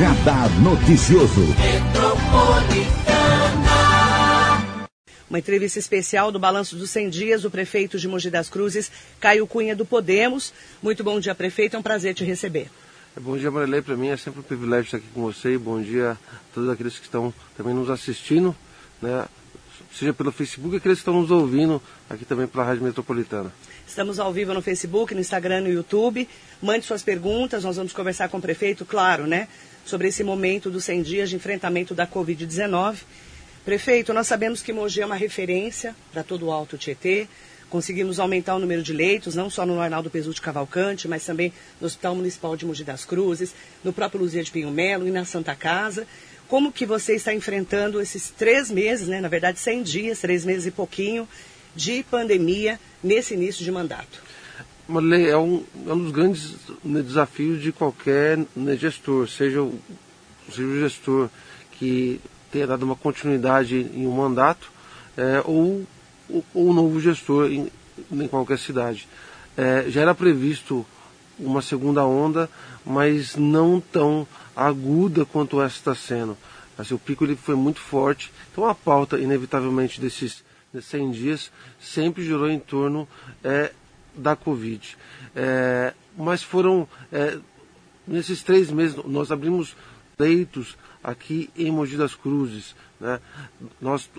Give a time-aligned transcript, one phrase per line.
[0.00, 1.42] Radar Noticioso.
[5.28, 8.90] Uma entrevista especial do Balanço dos 100 Dias, o prefeito de Mogi das Cruzes,
[9.20, 10.54] Caio Cunha do Podemos.
[10.82, 11.76] Muito bom dia, prefeito.
[11.76, 12.70] É um prazer te receber.
[13.20, 13.82] Bom dia, Marilei.
[13.82, 15.58] Para mim é sempre um privilégio estar aqui com você.
[15.58, 18.56] Bom dia a todos aqueles que estão também nos assistindo,
[19.02, 19.26] né?
[19.92, 23.52] seja pelo Facebook e aqueles que estão nos ouvindo aqui também pela Rádio Metropolitana.
[23.86, 26.28] Estamos ao vivo no Facebook, no Instagram, no YouTube.
[26.62, 29.48] Mande suas perguntas, nós vamos conversar com o prefeito, claro, né?
[29.84, 32.98] Sobre esse momento dos 100 dias de enfrentamento da Covid-19.
[33.64, 37.28] Prefeito, nós sabemos que Mogi é uma referência para todo o Alto Tietê.
[37.68, 41.86] Conseguimos aumentar o número de leitos, não só no Arnaldo Pesutti Cavalcante, mas também no
[41.86, 43.54] Hospital Municipal de Mogi das Cruzes,
[43.84, 46.06] no próprio Luzia de Pinho Melo e na Santa Casa.
[46.48, 49.20] Como que você está enfrentando esses três meses, né?
[49.20, 51.28] Na verdade, 100 dias, três meses e pouquinho,
[51.76, 54.29] de pandemia nesse início de mandato?
[55.28, 59.78] É um, é um dos grandes né, desafios de qualquer né, gestor, seja o,
[60.50, 61.30] seja o gestor
[61.72, 64.70] que tenha dado uma continuidade em um mandato
[65.16, 65.86] é, ou,
[66.28, 67.70] ou, um novo gestor em,
[68.10, 69.08] em qualquer cidade.
[69.56, 70.84] É, já era previsto
[71.38, 72.50] uma segunda onda,
[72.84, 76.36] mas não tão aguda quanto essa está sendo.
[76.76, 80.42] Assim, o pico ele foi muito forte, então a pauta, inevitavelmente, desses
[80.78, 83.08] 100 dias sempre girou em torno
[83.42, 83.72] é,
[84.14, 84.96] da Covid.
[85.34, 87.38] É, mas foram, é,
[88.06, 89.76] nesses três meses, nós abrimos
[90.18, 92.74] leitos aqui em Mogi das Cruzes.
[93.00, 93.18] Né?
[93.80, 94.10] Nós,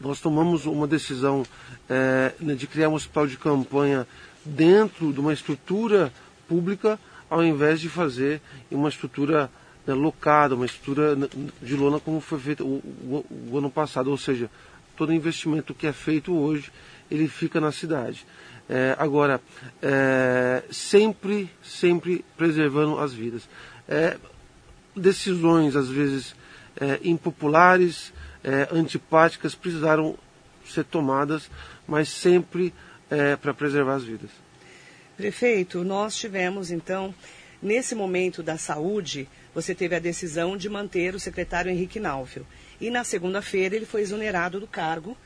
[0.00, 1.44] nós tomamos uma decisão
[1.88, 4.06] é, de criar um hospital de campanha
[4.44, 6.12] dentro de uma estrutura
[6.46, 6.98] pública,
[7.30, 9.50] ao invés de fazer uma estrutura
[9.86, 11.16] né, locada, uma estrutura
[11.62, 14.10] de lona como foi feito o, o, o ano passado.
[14.10, 14.50] Ou seja,
[14.96, 16.70] todo investimento que é feito hoje,
[17.10, 18.26] ele fica na cidade.
[18.68, 19.40] É, agora,
[19.80, 23.48] é, sempre, sempre preservando as vidas.
[23.88, 24.16] É,
[24.94, 26.34] decisões, às vezes,
[26.78, 28.12] é, impopulares,
[28.44, 30.18] é, antipáticas, precisaram
[30.66, 31.50] ser tomadas,
[31.86, 32.74] mas sempre
[33.10, 34.30] é, para preservar as vidas.
[35.16, 37.14] Prefeito, nós tivemos, então,
[37.62, 42.46] nesse momento da saúde, você teve a decisão de manter o secretário Henrique Naufel.
[42.80, 45.16] E na segunda-feira ele foi exonerado do cargo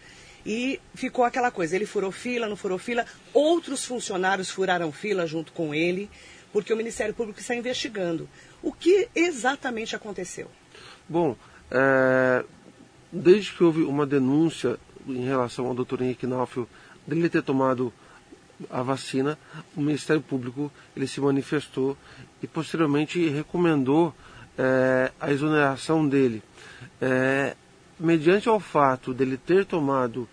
[0.44, 5.52] e ficou aquela coisa, ele furou fila, não furou fila, outros funcionários furaram fila junto
[5.52, 6.10] com ele,
[6.52, 8.28] porque o Ministério Público está investigando.
[8.62, 10.50] O que exatamente aconteceu?
[11.08, 11.36] Bom,
[11.70, 12.44] é,
[13.10, 16.68] desde que houve uma denúncia em relação ao doutor Henrique Naufel
[17.06, 17.92] dele ter tomado
[18.70, 19.38] a vacina,
[19.76, 21.96] o Ministério Público ele se manifestou
[22.42, 24.14] e posteriormente recomendou
[24.56, 26.42] é, a exoneração dele.
[27.00, 27.56] É,
[28.02, 30.28] mediante ao fato dele ter tomado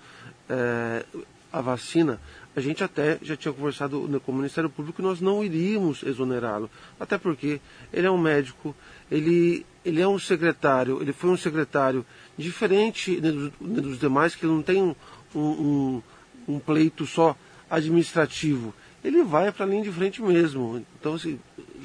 [0.50, 1.06] é,
[1.52, 2.20] a vacina,
[2.56, 6.70] a gente até já tinha conversado com o Ministério Público que nós não iríamos exonerá-lo.
[7.00, 7.62] Até porque
[7.94, 8.76] ele é um médico,
[9.10, 12.06] ele, ele é um secretário, ele foi um secretário
[12.38, 14.96] diferente dos, dos demais, que não tem um,
[15.36, 16.02] um,
[16.48, 17.36] um pleito só
[17.70, 18.74] administrativo.
[19.04, 20.86] Ele vai para a linha de frente mesmo.
[21.00, 21.40] Então, se,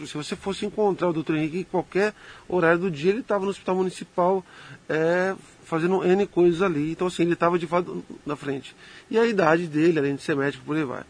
[0.05, 2.13] se você fosse encontrar o doutor Henrique em qualquer
[2.49, 4.45] horário do dia, ele estava no hospital municipal
[4.89, 6.93] é, fazendo N coisas ali.
[6.93, 8.75] Então, assim, ele estava de fato na frente.
[9.11, 11.03] E a idade dele, além de ser médico, por aí vai.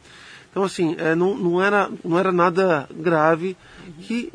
[0.51, 3.57] Então, assim, é, não, não, era, não era nada grave
[4.03, 4.33] que,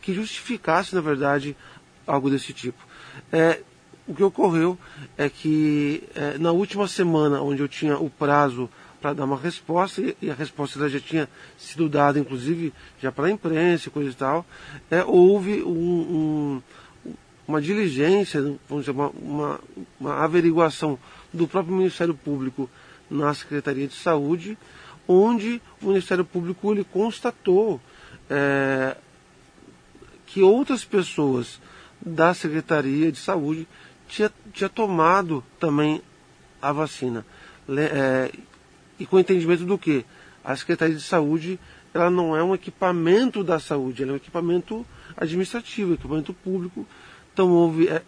[0.00, 1.56] que justificasse, na verdade,
[2.06, 2.82] algo desse tipo.
[3.32, 3.60] É,
[4.06, 4.78] o que ocorreu
[5.16, 8.68] é que é, na última semana, onde eu tinha o prazo
[9.00, 11.28] para dar uma resposta, e, a resposta já tinha
[11.58, 14.46] sido dada, inclusive, já para a imprensa e coisa e tal,
[14.90, 16.62] é, houve um, um
[17.52, 19.60] uma diligência, vamos dizer, uma, uma,
[20.00, 20.98] uma, averiguação
[21.32, 22.68] do próprio Ministério Público
[23.10, 24.56] na Secretaria de Saúde,
[25.06, 27.78] onde o Ministério Público ele constatou
[28.30, 28.96] é,
[30.24, 31.60] que outras pessoas
[32.00, 33.68] da Secretaria de Saúde
[34.08, 36.00] tinha, tinha tomado também
[36.60, 37.26] a vacina.
[37.68, 38.32] É,
[38.98, 40.06] e com entendimento do que?
[40.42, 41.60] A Secretaria de Saúde
[41.92, 46.86] ela não é um equipamento da saúde, ela é um equipamento administrativo, equipamento público
[47.32, 48.02] então houve é,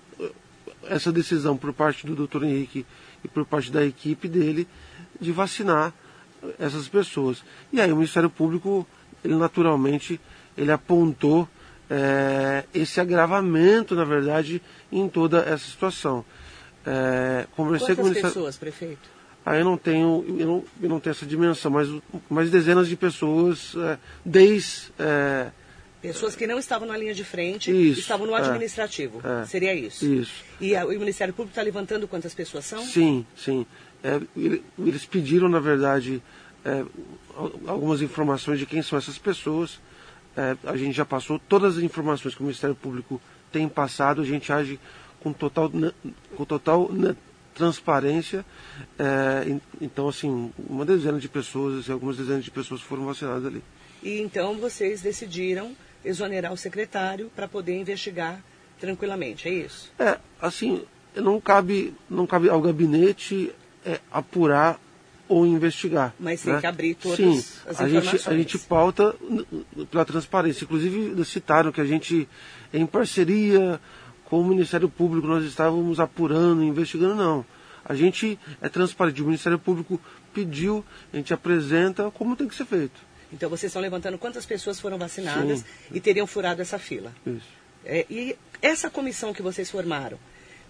[0.89, 2.45] essa decisão por parte do Dr.
[2.45, 2.85] Henrique
[3.23, 4.67] e por parte da equipe dele
[5.21, 5.93] de vacinar
[6.59, 7.43] essas pessoas.
[7.73, 8.87] E aí o Ministério Público,
[9.25, 10.21] ele naturalmente,
[10.57, 11.49] ele apontou
[11.89, 14.61] é, esse agravamento, na verdade,
[14.93, 16.25] em toda essa situação.
[16.87, 18.35] É, conversei Quantas com o Ministério...
[18.35, 19.15] pessoas, prefeito?
[19.47, 21.87] Aí ah, eu não tenho, eu não, eu não tenho essa dimensão, mas,
[22.31, 25.51] mas dezenas de pessoas, é, desde é,
[26.05, 28.39] Pessoas que não estavam na linha de frente, isso, estavam no é.
[28.39, 29.23] administrativo.
[29.27, 30.05] É, Seria isso.
[30.05, 30.45] Isso.
[30.61, 32.85] E a, o Ministério Público está levantando quantas pessoas são?
[32.85, 33.65] Sim, sim.
[34.03, 34.21] É,
[34.79, 36.23] eles pediram, na verdade,
[36.63, 36.85] é,
[37.67, 39.81] algumas informações de quem são essas pessoas.
[40.37, 43.19] É, a gente já passou todas as informações que o Ministério Público
[43.51, 44.79] tem passado, a gente age
[45.21, 45.73] com total,
[46.37, 46.91] com total
[47.55, 48.45] transparência.
[48.99, 53.63] É, então, assim, uma dezena de pessoas, assim, algumas dezenas de pessoas foram vacinadas ali.
[54.03, 55.75] E então vocês decidiram
[56.05, 58.43] exonerar o secretário para poder investigar
[58.79, 59.93] tranquilamente, é isso?
[59.99, 60.83] É, assim,
[61.15, 63.53] não cabe, não cabe ao gabinete
[63.85, 64.79] é, apurar
[65.29, 66.15] ou investigar.
[66.19, 66.61] Mas tem né?
[66.61, 68.05] que abrir todas Sim, as a informações.
[68.11, 69.15] gente, a gente pauta
[69.91, 70.65] pela transparência.
[70.65, 72.29] Inclusive, citaram que a gente,
[72.73, 73.81] em parceria
[74.27, 77.15] com o Ministério Público, nós estávamos apurando, investigando.
[77.15, 77.45] Não.
[77.85, 79.23] A gente é transparente.
[79.23, 80.01] O Ministério Público
[80.33, 83.01] pediu, a gente apresenta como tem que ser feito.
[83.35, 85.65] Então vocês estão levantando quantas pessoas foram vacinadas Sim.
[85.93, 87.13] e teriam furado essa fila.
[87.27, 87.49] Isso.
[87.85, 90.19] É, e essa comissão que vocês formaram,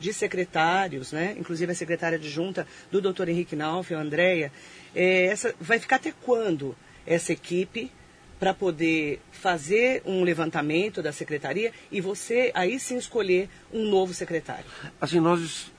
[0.00, 1.36] de secretários, né?
[1.38, 4.50] inclusive a secretária adjunta do doutor Henrique Nauf, a Andréia,
[4.94, 6.74] é, essa, vai ficar até quando
[7.06, 7.92] essa equipe
[8.40, 14.64] para poder fazer um levantamento da secretaria e você aí sim escolher um novo secretário?
[15.00, 15.72] Assim, nós,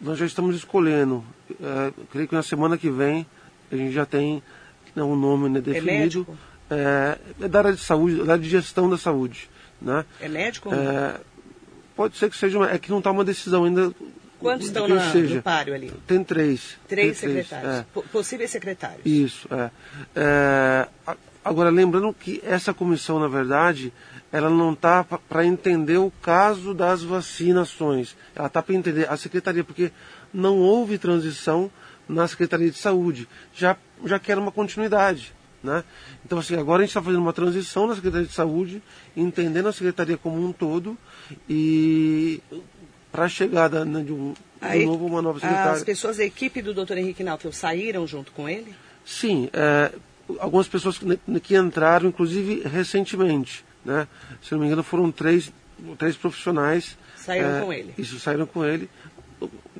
[0.00, 1.24] nós já estamos escolhendo.
[1.50, 3.26] É, creio que na semana que vem
[3.70, 4.42] a gente já tem
[4.94, 5.86] né, um nome né, definido.
[5.86, 6.38] médico?
[6.70, 9.48] É, é da área de saúde, da área de gestão da saúde.
[9.80, 10.04] Né?
[10.20, 10.72] É médico?
[10.72, 11.20] É,
[11.96, 13.92] pode ser que seja uma, é que não está uma decisão ainda.
[14.38, 15.36] Quantos estão na, seja.
[15.36, 15.92] no páreo ali?
[16.06, 16.76] Tem três.
[16.88, 17.86] Três Tem secretários, é.
[17.94, 19.00] po- possíveis secretários.
[19.04, 19.70] Isso, é.
[20.16, 20.88] É,
[21.44, 23.92] Agora, lembrando que essa comissão, na verdade,
[24.30, 28.16] ela não está para entender o caso das vacinações.
[28.34, 29.90] Ela está para entender a secretaria, porque
[30.32, 31.68] não houve transição
[32.08, 33.28] na Secretaria de Saúde.
[33.54, 35.32] Já, já que era uma continuidade.
[35.62, 35.84] Né?
[36.24, 38.82] Então, assim, agora a gente está fazendo uma transição na Secretaria de Saúde,
[39.16, 40.98] entendendo a Secretaria como um todo
[41.48, 42.40] e
[43.12, 45.72] para a chegada né, de, um, de Aí, um novo, uma nova secretária.
[45.72, 46.96] as pessoas da equipe do Dr.
[46.96, 48.74] Henrique Naufel saíram junto com ele?
[49.04, 49.92] Sim, é,
[50.38, 54.08] algumas pessoas que, que entraram, inclusive recentemente, né?
[54.42, 55.52] Se não me engano, foram três,
[55.98, 56.96] três profissionais.
[57.16, 57.94] Saíram é, com ele?
[57.98, 58.88] Isso, saíram com ele,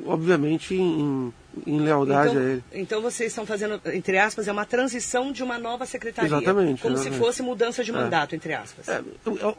[0.04, 1.32] obviamente em,
[1.66, 2.64] em lealdade então, a ele.
[2.72, 6.28] então vocês estão fazendo, entre aspas, é uma transição de uma nova secretaria.
[6.28, 7.18] Exatamente, Como exatamente.
[7.18, 8.88] se fosse mudança de mandato, entre aspas.
[8.88, 9.56] É, eu- eu-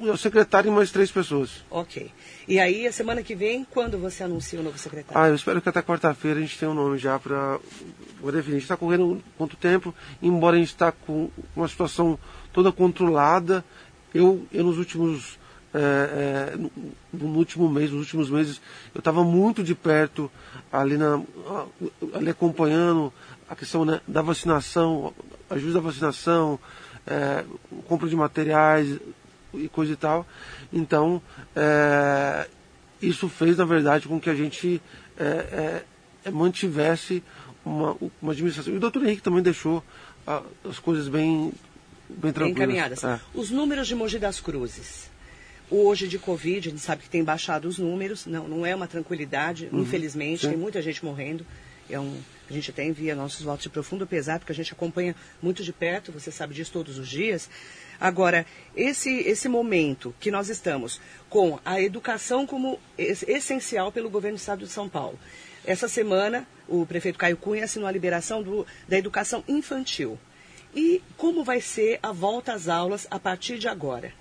[0.00, 1.64] eu- o secretário e mais três pessoas.
[1.70, 2.10] Ok.
[2.48, 5.20] E aí, a semana que vem, quando você anuncia o novo secretário?
[5.20, 7.58] Ah, eu espero que até quarta-feira a gente tenha um nome já para
[8.24, 8.38] definir.
[8.38, 12.18] A gente está correndo quanto tempo, embora a gente está com uma situação
[12.52, 13.64] toda controlada.
[14.12, 15.38] Eu, eu nos últimos.
[15.74, 16.70] É, é, no,
[17.12, 18.60] no último mês, nos últimos meses,
[18.94, 20.30] eu estava muito de perto
[20.72, 21.22] ali, na,
[22.14, 23.12] ali acompanhando
[23.48, 25.12] a questão né, da vacinação,
[25.50, 26.58] ajuda da vacinação,
[27.06, 27.44] é,
[27.86, 28.98] compra de materiais
[29.54, 30.26] e coisa e tal.
[30.72, 31.22] Então,
[31.54, 32.48] é,
[33.00, 34.80] isso fez, na verdade, com que a gente
[35.18, 35.82] é,
[36.24, 37.22] é, mantivesse
[37.64, 38.72] uma, uma administração.
[38.72, 39.82] E o doutor Henrique também deixou
[40.26, 41.52] ah, as coisas bem,
[42.08, 42.56] bem Bem tranquilas.
[42.56, 43.04] encaminhadas.
[43.04, 43.20] É.
[43.34, 45.10] Os números de Mogi das Cruzes.
[45.70, 48.86] Hoje de Covid, a gente sabe que tem baixado os números, não, não é uma
[48.86, 50.50] tranquilidade, infelizmente, Sim.
[50.50, 51.44] tem muita gente morrendo.
[51.90, 55.14] É um, a gente até envia nossos votos de profundo pesar, porque a gente acompanha
[55.42, 57.48] muito de perto, você sabe disso todos os dias.
[58.00, 58.46] Agora,
[58.76, 64.40] esse, esse momento que nós estamos com a educação como es- essencial pelo governo do
[64.40, 65.18] Estado de São Paulo.
[65.64, 70.16] Essa semana, o prefeito Caio Cunha assinou a liberação do- da educação infantil.
[70.74, 74.12] E como vai ser a volta às aulas a partir de agora?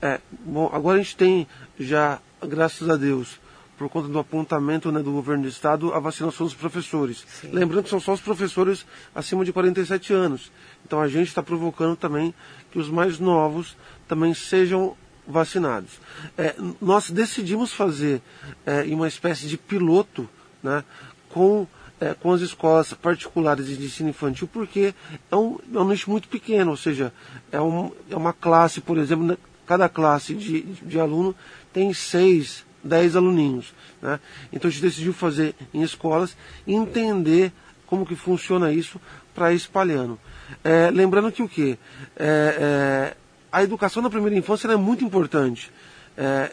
[0.00, 1.46] É, bom, agora a gente tem
[1.78, 3.40] já, graças a Deus,
[3.78, 7.24] por conta do apontamento né, do governo do estado, a vacinação dos professores.
[7.40, 7.50] Sim.
[7.52, 10.50] Lembrando que são só os professores acima de 47 anos.
[10.84, 12.34] Então a gente está provocando também
[12.72, 13.76] que os mais novos
[14.08, 16.00] também sejam vacinados.
[16.36, 18.20] É, nós decidimos fazer
[18.66, 20.28] é, uma espécie de piloto
[20.62, 20.82] né,
[21.28, 21.66] com,
[22.00, 24.94] é, com as escolas particulares de ensino infantil, porque
[25.30, 27.12] é um, é um nicho muito pequeno, ou seja,
[27.52, 29.36] é, um, é uma classe, por exemplo, né,
[29.68, 31.34] cada classe de, de aluno
[31.72, 33.74] tem seis, dez aluninhos.
[34.00, 34.18] Né?
[34.50, 36.34] Então a gente decidiu fazer em escolas
[36.66, 37.52] e entender
[37.86, 38.98] como que funciona isso
[39.34, 40.18] para ir espalhando.
[40.64, 41.78] É, lembrando que o quê?
[42.16, 43.16] É, é,
[43.52, 45.70] a educação na primeira infância é muito importante.
[46.16, 46.50] É,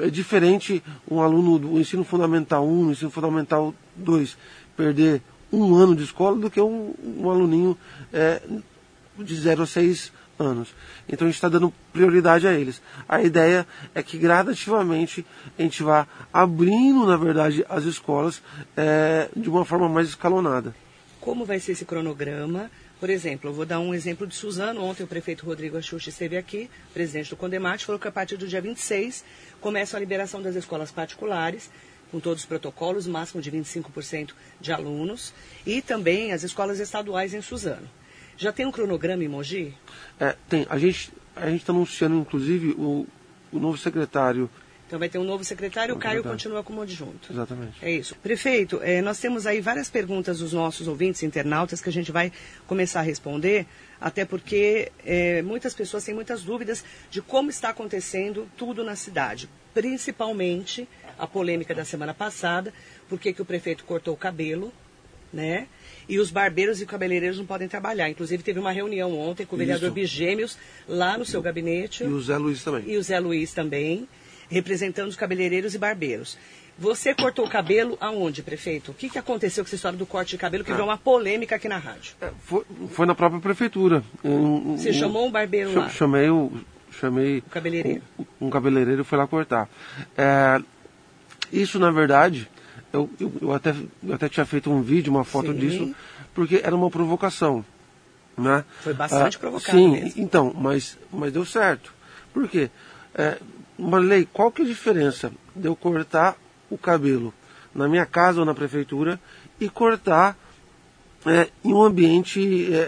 [0.00, 4.36] é diferente um aluno do ensino fundamental 1, ensino fundamental 2,
[4.76, 5.20] perder
[5.52, 7.76] um ano de escola do que um, um aluninho
[8.12, 8.40] é,
[9.18, 10.74] de 0 a 6 anos.
[11.08, 12.80] Então a gente está dando prioridade a eles.
[13.08, 15.24] A ideia é que gradativamente
[15.58, 18.42] a gente vá abrindo, na verdade, as escolas
[18.76, 20.74] é, de uma forma mais escalonada.
[21.20, 22.70] Como vai ser esse cronograma?
[23.00, 24.82] Por exemplo, eu vou dar um exemplo de Suzano.
[24.82, 28.46] Ontem o prefeito Rodrigo Axuxa esteve aqui, presidente do Condemate, falou que a partir do
[28.46, 29.24] dia 26
[29.60, 31.70] começa a liberação das escolas particulares,
[32.10, 35.34] com todos os protocolos, máximo de 25% de alunos,
[35.66, 37.88] e também as escolas estaduais em Suzano.
[38.36, 39.74] Já tem um cronograma em Mogi?
[40.18, 43.06] É, tem, a gente a gente está anunciando, inclusive, o,
[43.52, 44.48] o novo secretário
[44.86, 47.32] então vai ter um novo secretário, o Caio continua como adjunto.
[47.32, 47.84] Exatamente.
[47.84, 48.14] É isso.
[48.16, 52.30] Prefeito, é, nós temos aí várias perguntas dos nossos ouvintes internautas que a gente vai
[52.66, 53.66] começar a responder,
[54.00, 59.48] até porque é, muitas pessoas têm muitas dúvidas de como está acontecendo tudo na cidade.
[59.72, 60.86] Principalmente
[61.18, 62.72] a polêmica da semana passada,
[63.08, 64.72] porque que o prefeito cortou o cabelo,
[65.32, 65.66] né?
[66.08, 68.08] E os barbeiros e cabeleireiros não podem trabalhar.
[68.10, 70.58] Inclusive, teve uma reunião ontem com o vereador Bigêmeos
[70.88, 72.04] lá no seu gabinete.
[72.04, 72.84] E o Zé Luiz também.
[72.86, 74.08] E o Zé Luiz também
[74.48, 76.38] representando os cabeleireiros e barbeiros.
[76.78, 78.90] Você cortou o cabelo aonde, prefeito?
[78.90, 80.74] O que, que aconteceu com essa história do corte de cabelo que ah.
[80.74, 82.14] virou uma polêmica aqui na rádio?
[82.20, 84.02] É, foi, foi, na própria prefeitura.
[84.76, 85.88] Você um, chamou um barbeiro ch lá?
[85.88, 86.52] Chamei o.
[86.90, 88.02] Chamei o cabeleireiro.
[88.18, 89.68] Um, um cabeleireiro foi lá cortar.
[90.16, 90.60] É,
[91.52, 92.48] isso, na verdade,
[92.94, 95.58] eu, eu, eu, até, eu até tinha feito um vídeo, uma foto sim.
[95.58, 95.94] disso,
[96.32, 97.64] porque era uma provocação.
[98.36, 98.64] Né?
[98.80, 99.76] Foi bastante ah, provocado.
[99.76, 100.22] Sim, mesmo.
[100.22, 101.92] então, mas, mas deu certo.
[102.32, 102.70] Por quê?
[103.14, 103.38] É,
[103.78, 106.36] Marley, qual que é a diferença de eu cortar
[106.70, 107.34] o cabelo
[107.74, 109.20] na minha casa ou na prefeitura
[109.60, 110.36] e cortar
[111.26, 112.80] é, em um ambiente é, é,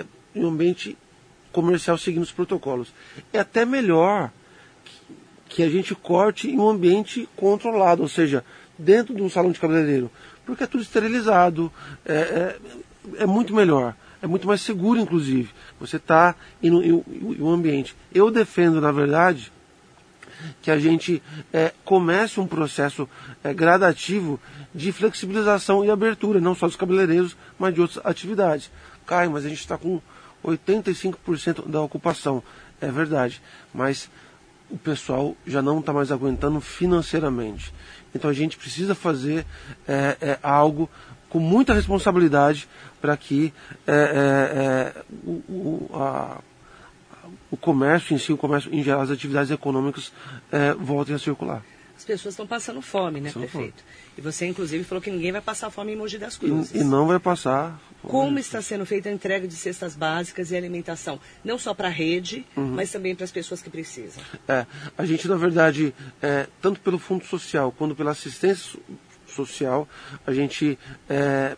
[0.00, 0.96] é em um ambiente
[1.52, 2.92] comercial seguindo os protocolos?
[3.32, 4.30] É até melhor
[5.48, 8.44] que a gente corte em um ambiente controlado, ou seja,
[8.80, 10.10] dentro de um salão de cabeleireiro,
[10.44, 11.72] porque é tudo esterilizado,
[12.04, 12.58] é, é,
[13.18, 15.50] é muito melhor, é muito mais seguro, inclusive.
[15.78, 17.96] Você está em, um ambiente.
[18.12, 19.52] Eu defendo, na verdade,
[20.62, 21.22] que a gente
[21.52, 23.08] é, comece um processo
[23.42, 24.40] é, gradativo
[24.74, 28.70] de flexibilização e abertura, não só dos cabeleireiros, mas de outras atividades.
[29.06, 30.00] Cai, mas a gente está com
[30.44, 32.42] 85% da ocupação.
[32.80, 33.42] É verdade,
[33.74, 34.10] mas
[34.70, 37.72] o pessoal já não está mais aguentando financeiramente.
[38.14, 39.44] Então a gente precisa fazer
[39.86, 40.88] é, é, algo
[41.28, 42.68] com muita responsabilidade
[43.00, 43.52] para que
[43.86, 46.40] é, é, é o, o, a,
[47.50, 50.12] o comércio em si, o comércio em geral, as atividades econômicas
[50.50, 51.62] é, voltem a circular.
[52.00, 53.82] As pessoas estão passando fome, né, prefeito?
[53.82, 54.16] Fome.
[54.16, 56.74] E você, inclusive, falou que ninguém vai passar fome em Mogi das Cruzes.
[56.74, 57.78] E, e não vai passar.
[58.02, 61.20] Como está sendo feita a entrega de cestas básicas e alimentação?
[61.44, 62.68] Não só para a rede, uhum.
[62.68, 64.22] mas também para as pessoas que precisam.
[64.48, 64.64] É,
[64.96, 68.80] a gente, na verdade, é, tanto pelo Fundo Social quanto pela assistência
[69.26, 69.86] social,
[70.26, 71.54] a gente é,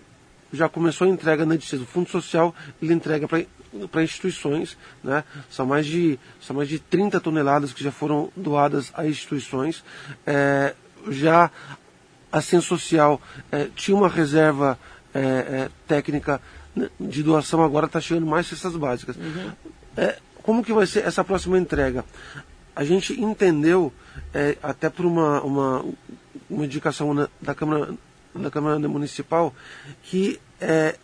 [0.52, 1.82] já começou a entrega na DCES.
[1.82, 3.46] O Fundo Social ele entrega para
[4.02, 5.24] instituições, né?
[5.50, 9.84] São mais de são mais de 30 toneladas que já foram doadas a instituições.
[10.26, 10.74] É,
[11.08, 11.50] já
[12.30, 14.78] a Ciência Social é, tinha uma reserva
[15.14, 16.40] é, é técnica
[16.98, 19.16] de doação, agora está chegando mais cestas básicas.
[19.16, 19.52] Uhum.
[19.96, 22.04] É, como que vai ser essa próxima entrega?
[22.74, 23.92] A gente entendeu,
[24.32, 25.84] é, até por uma, uma,
[26.48, 27.94] uma indicação da Câmara
[28.34, 29.54] da Câmara Municipal
[30.02, 30.96] que é,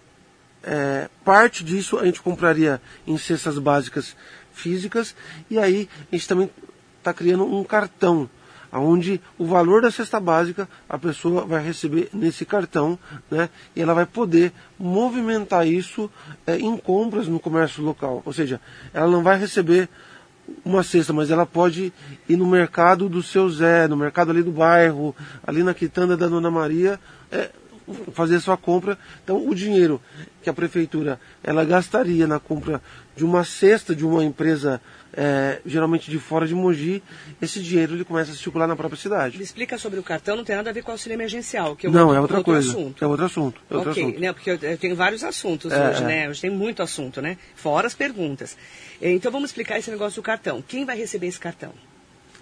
[0.71, 4.15] é, parte disso a gente compraria em cestas básicas
[4.53, 5.17] físicas
[5.51, 6.51] e aí a gente também
[6.99, 8.29] está criando um cartão
[8.71, 12.99] onde o valor da cesta básica a pessoa vai receber nesse cartão,
[13.31, 13.49] né?
[13.75, 16.11] E ela vai poder movimentar isso
[16.47, 18.23] é, em compras no comércio local.
[18.27, 18.61] Ou seja,
[18.93, 19.89] ela não vai receber
[20.63, 21.95] uma cesta, mas ela pode
[22.29, 26.29] ir no mercado do seu Zé, no mercado ali do bairro, ali na quitanda da
[26.29, 27.01] Dona Maria,
[27.33, 27.51] é,
[28.13, 28.99] fazer sua compra.
[29.23, 30.01] Então, o dinheiro
[30.43, 32.83] que a prefeitura ela gastaria na compra
[33.17, 34.81] de uma cesta de uma empresa
[35.13, 37.03] é, geralmente de fora de Mogi,
[37.41, 39.37] esse dinheiro ele começa a circular na própria cidade.
[39.37, 41.75] Me explica sobre o cartão, não tem nada a ver com o auxílio emergencial.
[41.75, 42.71] Que eu não, é outra coisa.
[42.71, 43.05] Assunto.
[43.05, 43.61] É outro assunto.
[43.69, 44.21] É outro ok, assunto.
[44.21, 46.07] Não, porque eu, eu, tenho vários assuntos é, hoje, é.
[46.07, 46.29] né?
[46.29, 47.37] Hoje tem muito assunto, né?
[47.57, 48.57] Fora as perguntas.
[49.01, 50.63] Então vamos explicar esse negócio do cartão.
[50.63, 51.73] Quem vai receber esse cartão?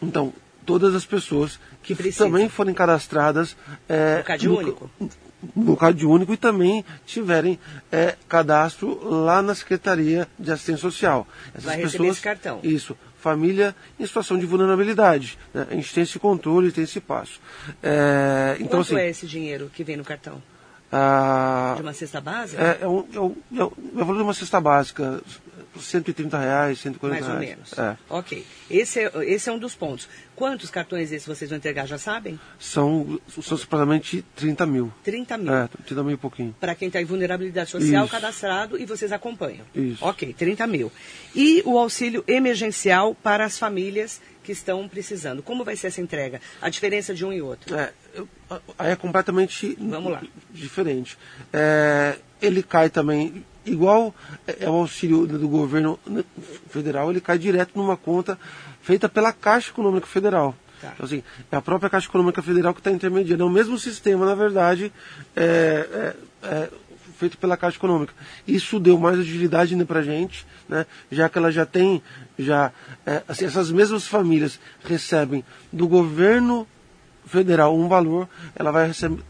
[0.03, 0.33] Então,
[0.67, 3.57] todas as pessoas que, que também forem cadastradas
[3.89, 4.91] é, no CAD único.
[5.55, 7.59] No CAD único e também tiverem
[7.93, 11.27] é, cadastro lá na Secretaria de Assistência Social.
[11.49, 12.61] Essas Vai pessoas, receber esse cartão.
[12.63, 12.97] Isso.
[13.19, 15.39] Família em situação de vulnerabilidade.
[15.53, 15.67] Né?
[15.71, 17.41] A gente tem esse controle, tem esse passo.
[17.83, 20.43] É, então, Quanto assim, é esse dinheiro que vem no cartão?
[20.91, 22.63] Ah, de uma cesta básica?
[22.63, 25.21] É, é, um, é, um, é, um, é o valor de uma cesta básica.
[25.81, 27.59] 130 reais, 140 Mais reais.
[27.59, 27.99] Mais ou menos.
[28.01, 28.05] É.
[28.09, 28.47] Ok.
[28.71, 30.09] Esse é, esse é um dos pontos.
[30.35, 32.39] Quantos cartões esses vocês vão entregar, já sabem?
[32.59, 34.93] São, são aproximadamente 30 mil.
[35.03, 35.55] 30 mil?
[35.55, 36.55] É, 30 mil e pouquinho.
[36.61, 38.13] Para quem está em vulnerabilidade social Isso.
[38.13, 39.65] cadastrado e vocês acompanham?
[39.75, 40.05] Isso.
[40.05, 40.93] Ok, 30 mil.
[41.35, 45.43] E o auxílio emergencial para as famílias que estão precisando.
[45.43, 46.41] Como vai ser essa entrega?
[46.63, 47.75] A diferença de um e outro?
[47.75, 47.93] É,
[48.79, 50.23] aí é completamente Vamos lá.
[50.51, 51.19] diferente.
[51.53, 54.15] É, ele cai também igual
[54.47, 55.99] é, é o auxílio do governo
[56.71, 58.39] federal, ele cai direto numa conta
[58.81, 60.55] feita pela Caixa Econômica Federal.
[60.81, 60.93] Tá.
[60.95, 63.43] Então, assim, é a própria Caixa Econômica Federal que está intermediando.
[63.43, 64.93] É o mesmo sistema, na verdade,
[65.35, 66.71] é, é, é
[67.19, 68.13] feito pela Caixa Econômica.
[68.47, 72.03] Isso deu mais agilidade né, para a gente, né, já que ela já tem
[72.39, 72.71] já
[73.05, 75.43] é, assim, essas mesmas famílias recebem
[75.73, 76.67] do governo
[77.27, 79.23] federal um valor, ela vai receber,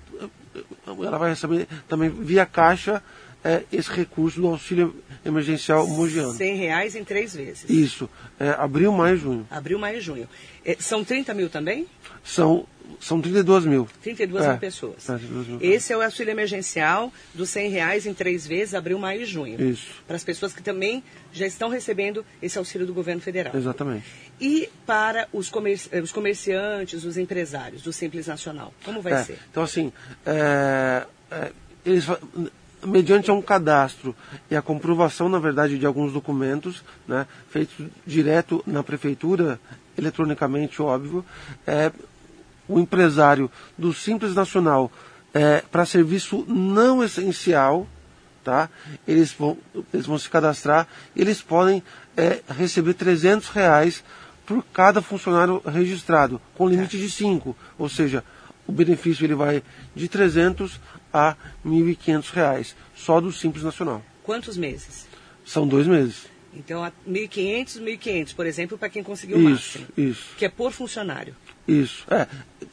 [0.86, 3.02] ela vai receber também via caixa
[3.44, 6.32] é, esse recurso do auxílio emergencial mogiano.
[6.32, 7.68] 100 reais em três vezes.
[7.70, 8.08] Isso,
[8.40, 9.46] é, abril, maio e junho.
[9.50, 10.28] Abril, maio e junho.
[10.64, 11.86] É, são 30 mil também?
[12.24, 12.66] São
[13.00, 13.86] são 32 mil.
[14.00, 15.04] 32 É, mil pessoas.
[15.04, 15.58] 32 mil.
[15.60, 19.60] Esse é o auxílio emergencial dos 100 reais em três vezes, abril, maio e junho.
[19.60, 19.88] Isso.
[20.06, 21.02] Para as pessoas que também
[21.32, 23.54] já estão recebendo esse auxílio do governo federal.
[23.56, 24.04] Exatamente.
[24.40, 29.24] E para os, comerci- eh, os comerciantes, os empresários do Simples Nacional, como vai É,
[29.24, 29.38] ser?
[29.50, 29.92] Então, assim,
[30.24, 31.52] é, é,
[31.84, 32.04] eles,
[32.86, 34.14] mediante um cadastro
[34.50, 39.60] e a comprovação, na verdade, de alguns documentos, né, feitos direto na prefeitura,
[39.98, 41.24] eletronicamente, óbvio,
[41.66, 41.90] é,
[42.68, 44.90] o empresário do Simples Nacional
[45.34, 47.86] é, para serviço não essencial,
[48.42, 48.70] tá?
[49.06, 49.58] Eles vão,
[49.92, 51.82] eles vão se cadastrar, eles podem
[52.16, 54.02] é, receber 300 reais
[54.46, 58.22] por cada funcionário registrado, com limite de 5, ou seja,
[58.66, 59.62] o benefício ele vai
[59.94, 60.80] de 300
[61.12, 64.02] a 1.500 reais, só do Simples Nacional.
[64.22, 65.06] Quantos meses?
[65.44, 66.26] São dois meses.
[66.54, 69.86] Então, a 1.500, 1.500, por exemplo, para quem conseguiu o Isso, máximo.
[69.96, 71.36] isso, Que é por funcionário.
[71.68, 72.04] isso.
[72.10, 72.26] É,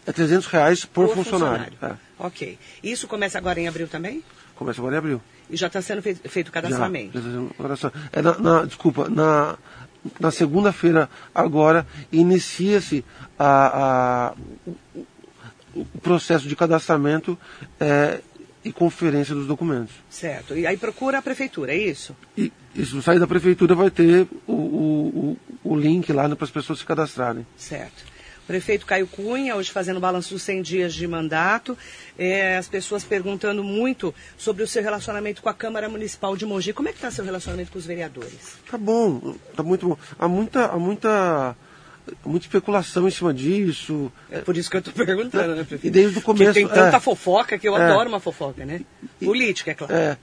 [0.07, 1.73] é 300 reais por, funcionário.
[1.81, 2.57] É, Ok.
[2.81, 4.23] Isso começa agora em abril também?
[4.55, 5.21] começa agora em abril.
[5.49, 7.11] E já está sendo feito, o Já, cadastramento?
[7.13, 7.91] já tá fazendo oração.
[8.13, 9.57] É na, na- desculpa, na,
[10.19, 13.03] na segunda-feira agora inicia-se
[13.37, 15.01] a, a-
[15.73, 17.37] o, processo de cadastramento
[17.79, 18.19] é,
[18.63, 19.93] e conferência dos documentos.
[20.09, 20.55] Certo.
[20.55, 22.15] E aí procura a prefeitura, é isso?
[22.37, 26.79] E isso sair da prefeitura vai ter o, o, o, link lá para as pessoas
[26.79, 27.45] se cadastrarem.
[27.57, 28.13] Certo.
[28.43, 31.77] O prefeito Caio Cunha, hoje fazendo o balanço dos 100 dias de mandato,
[32.17, 36.73] é, as pessoas perguntando muito sobre o seu relacionamento com a Câmara Municipal de Mogi.
[36.73, 38.57] Como é que está seu relacionamento com os vereadores?
[38.69, 39.97] Tá bom, tá muito bom.
[40.19, 41.55] Há muita, há muita,
[42.25, 44.11] muita especulação em cima disso.
[44.29, 45.87] É por isso que eu estou perguntando, né, prefeito?
[45.87, 46.99] E desde o Porque começo, tem tanta é.
[46.99, 47.85] fofoca que eu É.
[47.85, 48.81] adoro uma fofoca, né?
[49.19, 49.93] Política, é claro.
[49.93, 50.17] É,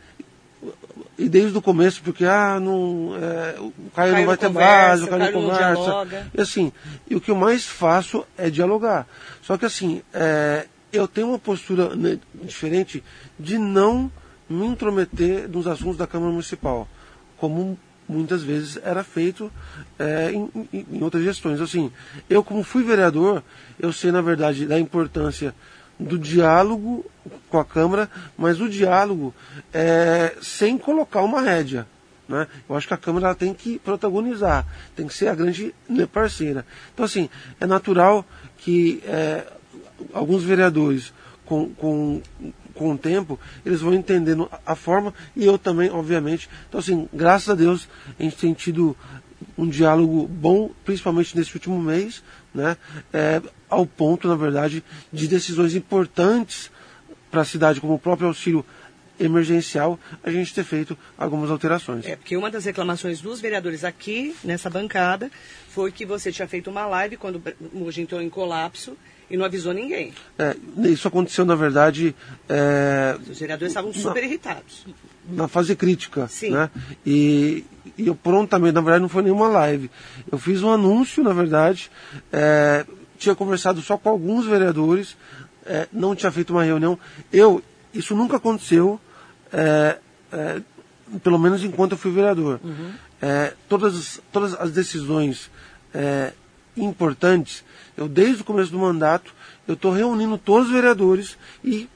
[1.19, 4.71] e desde o começo, porque ah, não, é, o Caio, Caio não vai ter conversa,
[4.71, 6.29] base, o Caio, Caio não conversa.
[6.35, 6.73] E assim,
[7.09, 9.07] e o que eu mais faço é dialogar.
[9.43, 13.03] Só que assim, é, eu tenho uma postura né, diferente
[13.39, 14.11] de não
[14.49, 16.89] me intrometer nos assuntos da Câmara Municipal,
[17.37, 17.79] como
[18.11, 19.51] muitas vezes era feito
[19.99, 21.61] é, em, em- outras gestões.
[21.61, 21.91] Assim,
[22.29, 23.43] eu como fui vereador,
[23.79, 25.55] eu sei na verdade da importância
[25.99, 27.05] do diálogo
[27.49, 29.35] com a Câmara, mas o diálogo
[29.73, 31.87] é, sem colocar uma rédea.
[32.29, 32.47] Né?
[32.69, 36.65] Eu acho que a Câmara tem que protagonizar, tem que ser a grande né, parceira.
[36.95, 37.29] Então, assim,
[37.61, 38.25] é natural
[38.59, 39.45] que é,
[40.13, 41.13] alguns vereadores,
[41.45, 42.23] com, com,
[42.81, 46.49] com o tempo, eles vão entendendo a- forma, e eu também, obviamente.
[46.67, 47.87] Então, assim, graças a Deus,
[48.19, 48.97] a gente tem tido
[49.59, 52.23] um diálogo bom, principalmente nesse último mês,
[52.55, 52.79] né?
[53.13, 56.71] É, ao ponto, na verdade, de decisões importantes
[57.31, 58.65] para a cidade, como o próprio auxílio
[59.19, 62.07] emergencial, a gente ter feito algumas alterações.
[62.07, 65.31] É, porque uma das reclamações dos vereadores aqui, nessa bancada,
[65.69, 67.43] foi que você tinha feito uma live quando
[67.75, 68.97] o Mogi entrou em colapso
[69.31, 70.13] e não avisou ninguém.
[70.39, 70.57] É,
[70.89, 72.15] isso aconteceu, na verdade,
[72.49, 74.85] é, Os vereadores estavam super irritados.
[75.29, 76.27] na fase crítica.
[76.29, 76.51] Sim.
[76.51, 76.69] Né?
[77.07, 77.65] E,
[77.97, 79.91] e eu prontamente, na verdade, não foi nenhuma live.
[80.31, 81.91] Eu fiz um anúncio, na verdade,
[82.33, 82.85] é,
[83.19, 85.17] tinha conversado só com alguns vereadores,
[85.65, 86.99] é, não tinha feito uma reunião.
[87.33, 87.63] Eu,
[87.95, 88.99] isso nunca aconteceu,
[89.53, 89.99] é,
[90.33, 90.61] é,
[91.23, 92.59] pelo menos enquanto eu fui vereador.
[93.23, 95.51] É, todas, as- todas as decisões
[95.93, 96.33] é,
[96.77, 97.63] importantes,
[98.01, 99.33] eu desde o começo do mandato,
[99.69, 101.89] eu estou reunindo todos os vereadores e,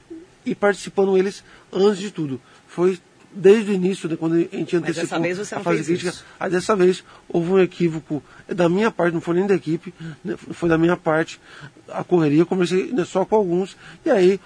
[0.45, 2.39] e participando eles antes de tudo.
[2.67, 2.99] Foi
[3.31, 5.87] desde o início, né, quando a gente Mas antecipou dessa vez você a fase fez
[5.87, 6.09] crítica.
[6.09, 6.25] isso.
[6.39, 10.35] Aí dessa vez houve um equívoco da minha parte, não foi nem da equipe, né,
[10.37, 11.39] foi da minha parte
[11.89, 14.39] a correria, eu conversei né, só com alguns, e aí,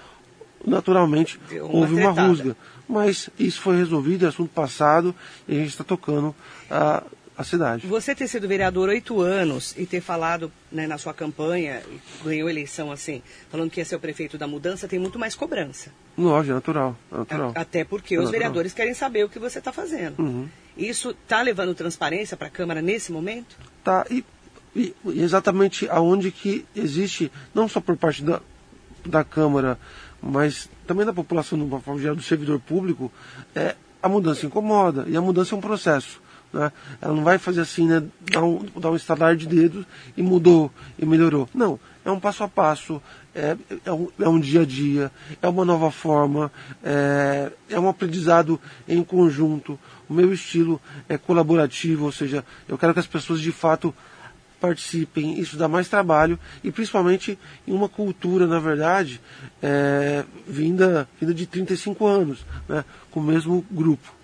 [0.65, 2.27] naturalmente, Deu uma houve uma tretada.
[2.27, 2.57] rusga.
[2.87, 5.13] Mas isso foi resolvido, é assunto passado,
[5.47, 6.33] e a gente está tocando
[6.71, 7.03] a,
[7.39, 7.87] a cidade.
[7.87, 11.81] Você ter sido vereador oito anos e ter falado né, na sua campanha,
[12.21, 15.89] ganhou eleição assim, falando que ia ser o prefeito da mudança, tem muito mais cobrança.
[16.17, 16.97] Lógico, é natural.
[17.09, 17.51] É natural.
[17.55, 18.39] Até porque É os natural.
[18.41, 20.19] vereadores querem saber o que você está fazendo.
[20.19, 20.49] Uhum.
[20.77, 23.55] Isso está levando transparência para a Câmara nesse momento?
[23.85, 24.25] Tá, e,
[24.75, 28.41] e- exatamente aonde que existe, não só por parte da,
[29.05, 29.79] da Câmara,
[30.21, 33.09] mas também da população, forma geral, do servidor público,
[33.55, 35.05] é, a mudança incomoda.
[35.07, 36.21] E a mudança é um processo.
[36.51, 36.71] Né?
[37.01, 39.85] Ela não vai fazer assim, né, dar um, dar um estalar de dedos
[40.17, 41.47] e mudou e melhorou.
[41.53, 43.01] Não, é um passo a passo,
[43.35, 46.51] é, é, um, é um dia a dia, é uma nova forma,
[46.83, 49.79] é, é um aprendizado em conjunto.
[50.09, 53.93] O meu estilo é colaborativo, ou seja, eu quero que as pessoas de fato
[54.59, 59.21] participem, isso dá mais trabalho e principalmente em uma cultura, na verdade,
[59.61, 64.18] é, vinda, vinda de 35 anos, né, com o mesmo grupo.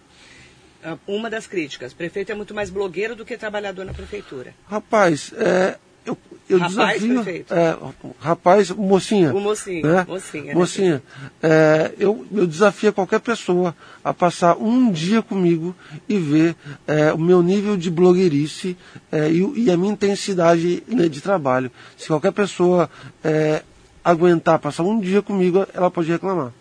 [0.87, 4.53] Ah, uma das críticas, o prefeito é muito mais blogueiro do que trabalhador na prefeitura.
[4.69, 6.15] Rapaz, é, eu,
[6.47, 7.23] eu rapaz, desafio.
[7.23, 7.53] prefeito.
[7.55, 7.77] É,
[8.19, 9.33] rapaz, mocinha.
[9.33, 10.05] O mocinho, né?
[10.07, 10.43] mocinha.
[10.43, 11.03] né, Mocinha,
[11.41, 15.75] é, eu, eu desafio qualquer pessoa a passar um dia comigo
[16.07, 18.77] e ver é, o meu nível de blogueirice
[19.11, 21.71] é, e, e a minha intensidade né, de trabalho.
[21.97, 22.87] Se qualquer pessoa
[23.23, 23.63] é,
[24.03, 26.53] aguentar passar um dia comigo, ela pode reclamar.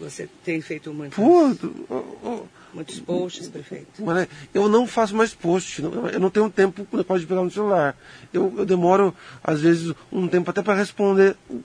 [0.00, 3.86] Você tem feito muitos, Pô, muitos posts, prefeito.
[4.04, 7.50] Mas, né, eu não faço mais post, não- eu não tenho tempo para pegar no
[7.50, 7.96] celular.
[8.32, 11.60] Eu, eu demoro, às vezes, um tempo até para responder o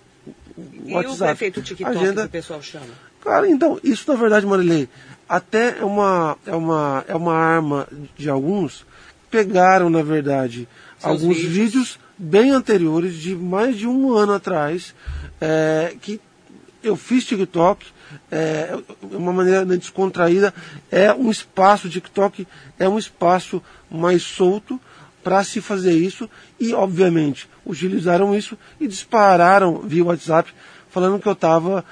[0.55, 1.13] o E WhatsApp.
[1.23, 2.21] o prefeito TikTok Agenda.
[2.21, 2.85] que o pessoal chama?
[3.21, 4.87] Cara, então, isso na verdade, Marilei,
[5.27, 8.85] até é uma, é uma, é uma arma de alguns que
[9.37, 10.67] pegaram, na verdade,
[10.99, 11.53] Seus alguns vídeos.
[11.53, 11.99] vídeos.
[12.15, 14.93] bem anteriores, de mais de um ano atrás,
[15.41, 16.21] é, que
[16.83, 17.85] eu fiz TikTok,
[18.31, 20.53] é uma maneira né, descontraída,
[20.91, 24.79] é um espaço, TikTok é um espaço mais solto
[25.23, 30.53] para se fazer isso e, obviamente, utilizaram isso e dispararam via WhatsApp
[30.89, 31.83] falando que eu estava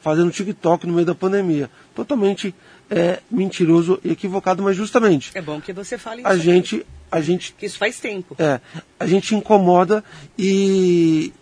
[0.00, 1.70] fazendo TikTok no meio da pandemia.
[1.94, 2.54] Totalmente
[2.90, 6.28] é, mentiroso e equivocado, mas justamente É bom que você fale isso.
[6.28, 8.34] a aqui, gente, a gente Que isso faz tempo.
[8.38, 8.60] é,
[8.98, 10.02] a gente incomoda
[10.38, 11.32] e,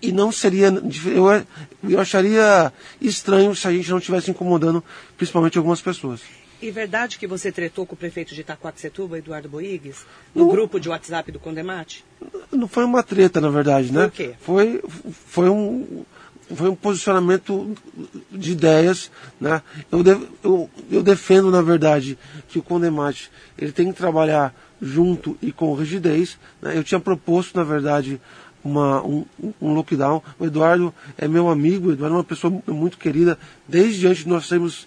[0.00, 0.68] e não seria.
[1.06, 1.26] Eu,
[1.90, 4.82] eu acharia estranho se a gente não estivesse incomodando,
[5.16, 6.20] principalmente algumas pessoas.
[6.60, 10.50] E verdade que você tretou com o prefeito de Itacoaxetuba, Eduardo Boigues, no Não.
[10.50, 12.04] grupo de WhatsApp do Condemate?
[12.50, 14.04] Não foi uma treta, na verdade, né?
[14.08, 14.34] Por quê?
[14.40, 14.82] Foi,
[15.26, 16.04] foi um.
[16.56, 17.76] Foi um posicionamento
[18.32, 19.60] de ideias, né?
[19.92, 25.36] Eu, de- eu, eu defendo, na verdade, que o Condemate ele tem que trabalhar junto
[25.42, 26.38] e com rigidez.
[26.62, 26.72] né?
[26.74, 28.18] Eu tinha proposto, na verdade,
[28.64, 29.24] uma, um,
[29.60, 30.22] um lockdown.
[30.38, 34.28] O Eduardo é meu amigo, o Eduardo é uma pessoa muito querida, desde antes de
[34.28, 34.86] nós sermos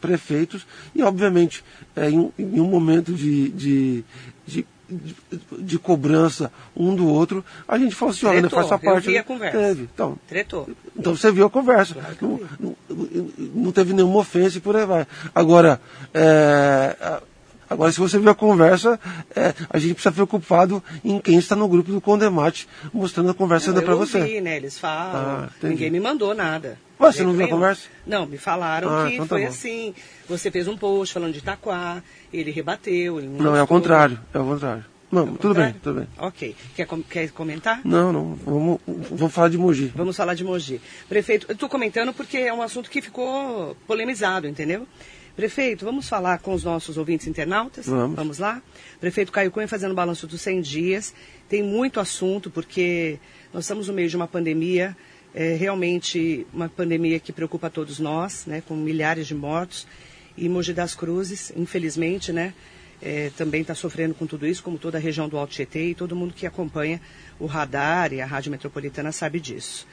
[0.00, 1.64] prefeitos e obviamente
[1.96, 4.04] é, em, um- em um momento de, de,
[4.46, 5.16] de, de-
[5.58, 9.06] de cobrança um do outro, a gente falou assim, olha, né, Tretou, faça eu parte.
[9.06, 9.58] vi a conversa.
[9.58, 9.88] Teve.
[9.94, 10.68] Então, Tretou.
[10.96, 11.94] então você viu a conversa.
[11.94, 12.16] Claro
[12.60, 15.06] não, não, não teve nenhuma ofensa e por aí vai.
[15.34, 15.80] Agora,
[16.12, 17.22] é, a-
[17.68, 18.98] agora se você viu a conversa,
[19.34, 23.34] é, a gente precisa ficar preocupado em quem está no grupo do Condemate mostrando a
[23.34, 24.20] conversa Não, ainda para eu você.
[24.22, 24.56] vi, né?
[24.56, 25.44] Eles falam.
[25.44, 26.78] Ah, ninguém me mandou nada.
[27.00, 27.88] Ué, você não viu a conversa?
[28.06, 29.48] Não, me falaram Ah, que então tá foi bom.
[29.48, 29.94] assim.
[30.28, 33.18] Você fez um post falando de Itaquá, ele rebateu.
[33.18, 33.66] Ele Não, é ao gostou.
[33.66, 34.20] contrário.
[34.32, 34.84] É ao contrário.
[35.12, 35.80] Não, Ao tudo bem, contrário?
[35.82, 36.08] tudo bem.
[36.18, 36.56] Ok.
[36.74, 37.80] Quer, quer comentar?
[37.84, 39.92] Não, não, vamos, vamos falar de Mogi.
[39.94, 40.80] Vamos falar de Mogi.
[41.08, 44.88] Prefeito, eu estou comentando porque é um assunto que ficou polemizado, entendeu?
[45.36, 47.86] Prefeito, vamos falar com os nossos ouvintes internautas?
[47.86, 48.38] Vamos.
[48.38, 48.62] lá?
[49.00, 51.14] Prefeito Caio Cunha fazendo o balanço dos 100 dias.
[51.48, 53.18] Tem muito assunto, porque
[53.52, 54.96] nós estamos no meio de uma pandemia,
[55.34, 59.88] é, realmente uma pandemia que preocupa a todos nós, né, com milhares de mortos.
[60.36, 62.54] E Mogi das Cruzes, infelizmente, né,
[63.02, 65.94] é, também está sofrendo com tudo isso, como toda a região do Alto Tietê, e
[65.96, 67.00] todo mundo que acompanha
[67.40, 69.84] o radar e a Rádio Metropolitana sabe disso.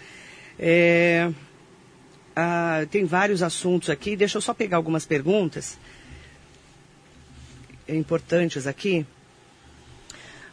[0.59, 1.31] É,
[2.35, 5.77] ah, tem vários assuntos aqui, deixa eu só pegar algumas perguntas
[7.87, 9.05] é, importantes aqui.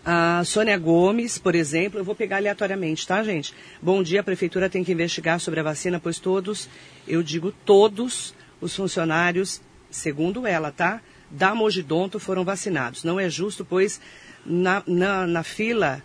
[0.05, 3.53] A Sônia Gomes, por exemplo, eu vou pegar aleatoriamente, tá, gente?
[3.83, 6.69] Bom dia, a prefeitura tem que investigar sobre a vacina, pois todos,
[7.07, 9.61] eu digo todos, os funcionários,
[9.91, 11.01] segundo ela, tá?
[11.31, 13.05] Da Mogidonto foram vacinados.
[13.05, 14.01] Não é justo, pois
[14.47, 16.03] na, na, na fila,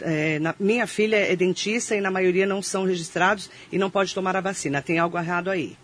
[0.00, 4.14] é, na- minha filha é dentista e na maioria não são registrados e não pode
[4.14, 4.80] tomar a vacina.
[4.82, 5.76] Tem algo errado aí.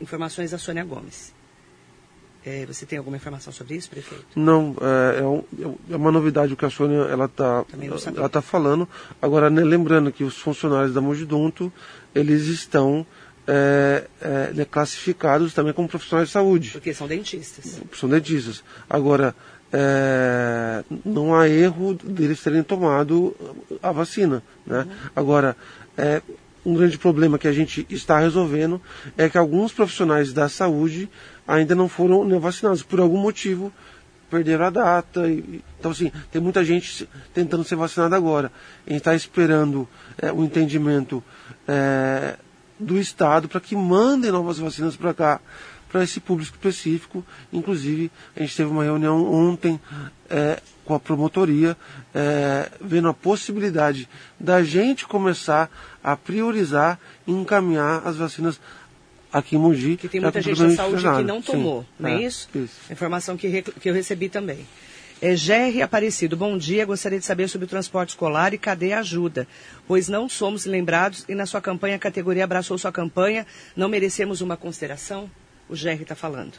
[0.00, 1.32] Informações da Sônia Gomes.
[2.46, 4.24] É, você tem alguma informação sobre isso, prefeito?
[4.36, 5.44] Não, é, é um-
[5.90, 7.64] é uma novidade o que a Sônia ela está
[8.16, 8.88] ela tá falando.
[9.20, 11.70] Agora, né, lembrando que os funcionários da Mogidonto,
[12.14, 13.04] eles estão
[13.50, 16.70] é, é, né, classificados também como profissionais de saúde.
[16.70, 17.80] Porque são dentistas.
[17.94, 18.62] são dentistas.
[18.90, 19.34] Agora,
[19.72, 23.34] é, não há erro deles terem tomado
[23.82, 24.42] a vacina.
[24.66, 24.86] Né?
[25.14, 25.56] Agora,
[25.96, 26.22] é,
[26.64, 28.80] um grande problema que a gente está resolvendo
[29.16, 31.08] é que alguns profissionais da saúde
[31.46, 32.82] ainda não foram né, vacinados.
[32.82, 33.72] Por algum motivo,
[34.30, 35.28] perderam a data.
[35.28, 38.52] e- então, assim, tem muita gente tentando ser vacinada agora.
[38.86, 39.88] A gente está esperando
[40.20, 41.22] é, o entendimento
[41.66, 42.36] é,
[42.78, 45.40] do Estado para que mandem novas vacinas para cá,
[45.88, 47.24] para esse público específico.
[47.52, 49.80] Inclusive, a gente teve uma reunião ontem
[50.28, 51.76] é, com a promotoria,
[52.14, 55.70] é, vendo a possibilidade da gente começar
[56.02, 58.60] a priorizar e encaminhar as vacinas
[59.32, 59.96] aqui em Mogi.
[59.96, 62.48] Que tem muita gente da saúde que não tomou, Sim, não é, é isso?
[62.54, 62.74] isso?
[62.90, 64.66] Informação que, que eu recebi também.
[65.20, 66.86] É, GR Aparecido, bom dia.
[66.86, 69.48] Gostaria de saber sobre o transporte escolar e cadê a ajuda?
[69.86, 73.44] Pois não somos lembrados e na sua campanha a categoria abraçou sua campanha.
[73.76, 75.28] Não merecemos uma consideração?
[75.68, 76.54] O GR está falando.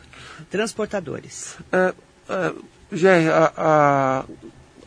[0.49, 1.57] Transportadores.
[1.71, 1.93] É,
[2.29, 4.25] é, a, a,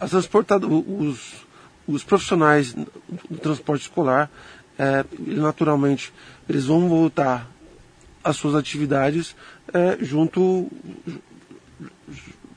[0.01, 1.45] a transportado, os,
[1.87, 4.31] os profissionais do transporte escolar,
[4.79, 6.13] é, naturalmente,
[6.49, 7.49] eles vão voltar
[8.23, 9.35] às suas atividades
[9.73, 10.71] é, junto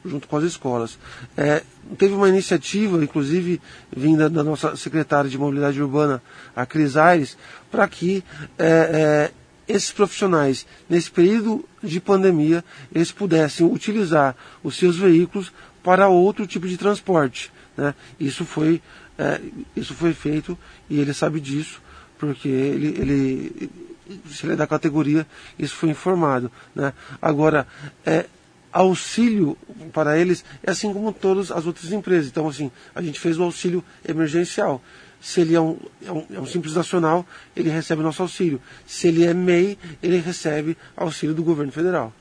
[0.05, 0.99] junto com as escolas.
[1.35, 1.63] É,
[1.97, 3.59] teve uma iniciativa, inclusive,
[3.95, 6.21] vinda da nossa secretária de Mobilidade Urbana,
[6.55, 7.35] a Cris Aires,
[7.71, 8.23] para que
[8.57, 9.31] é, é,
[9.67, 15.51] esses profissionais, nesse período de pandemia, eles pudessem utilizar os seus veículos
[15.83, 17.51] para outro tipo de transporte.
[17.75, 17.93] Né?
[18.19, 18.81] Isso, foi,
[19.17, 19.41] é,
[19.75, 20.57] isso foi feito
[20.89, 21.81] e ele sabe disso,
[22.17, 23.69] porque ele, ele
[24.29, 25.25] se ele é da categoria,
[25.57, 26.51] isso foi informado.
[26.75, 26.93] Né?
[27.21, 27.67] Agora,
[28.05, 28.25] é,
[28.71, 29.57] auxílio
[29.93, 32.27] para eles é assim como todas as outras empresas.
[32.27, 34.81] Então, assim, a gente fez o auxílio emergencial.
[35.25, 38.61] Se ele é um, é um, é um simples nacional, ele recebe nosso auxílio.
[38.85, 42.13] Se ele é MEI, ele recebe auxílio do governo federal.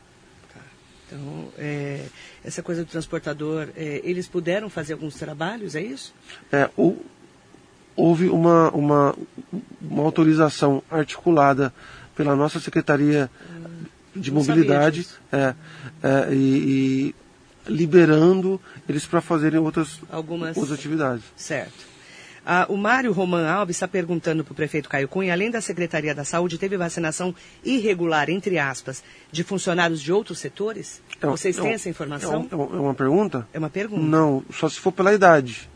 [0.55, 0.61] Tá.
[1.07, 2.07] Então, é,
[2.43, 6.14] essa coisa do transportador, é, eles puderam fazer alguns trabalhos, é isso?
[6.51, 6.97] É, o,
[7.95, 9.14] houve uma, uma,
[9.83, 11.75] uma autorização articulada
[12.17, 13.31] pela nossa Secretaria
[14.17, 15.55] de mobilidade é,
[16.03, 17.14] é, e, e,
[17.71, 20.57] liberando eles para fazerem outras, Algumas...
[20.57, 21.23] outras atividades.
[21.37, 21.93] Certo.
[22.46, 26.14] Ah, o Mário Roman Alves está perguntando para o prefeito Caio Cunha, além da Secretaria
[26.14, 29.02] da Saúde, teve vacinação irregular, entre aspas,
[29.33, 31.02] de funcionários de outros setores?
[31.20, 32.46] É, Vocês têm é, essa informação?
[32.50, 33.48] É, é, uma pergunta?
[33.52, 34.02] É uma pergunta.
[34.02, 35.70] Não, só se for pela idade.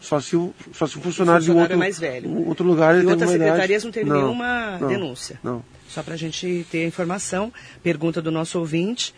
[0.00, 2.46] Só se o, só se o funcionário, o funcionário de outro, é mais velho.
[2.46, 3.84] outro lugar ele e outras secretarias idade.
[3.84, 5.40] não teve não, nenhuma não, denúncia.
[5.42, 5.64] Não.
[5.88, 7.52] Só para a gente ter a informação.
[7.82, 9.14] Pergunta do nosso ouvinte.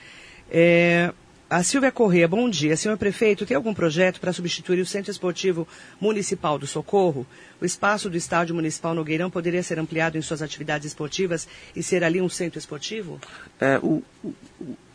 [0.50, 1.12] É,
[1.50, 2.76] a Silvia Corrêa, bom dia.
[2.76, 5.66] Senhor prefeito, tem algum projeto para substituir o Centro Esportivo
[6.00, 7.26] Municipal do Socorro?
[7.60, 12.04] O espaço do Estádio Municipal Nogueirão poderia ser ampliado em suas atividades esportivas e ser
[12.04, 13.18] ali um centro esportivo?
[13.60, 14.32] É, o, o,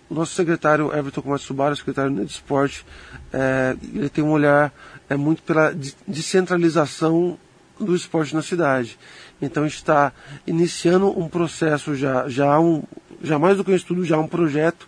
[0.09, 2.85] o nosso secretário Everton Komatsubara, secretário de Esporte,
[3.33, 4.73] é, ele tem um olhar
[5.09, 5.75] é, muito pela
[6.07, 7.37] descentralização
[7.77, 8.97] do esporte na cidade.
[9.41, 10.13] Então está
[10.47, 12.81] iniciando um processo já, já, um,
[13.21, 14.87] já mais do que um estudo, já um projeto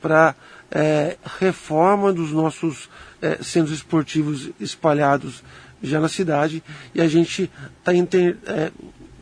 [0.00, 0.36] para
[0.70, 2.88] é, reforma dos nossos
[3.22, 5.42] é, centros esportivos espalhados
[5.82, 6.62] já na cidade
[6.94, 8.70] e a gente está é,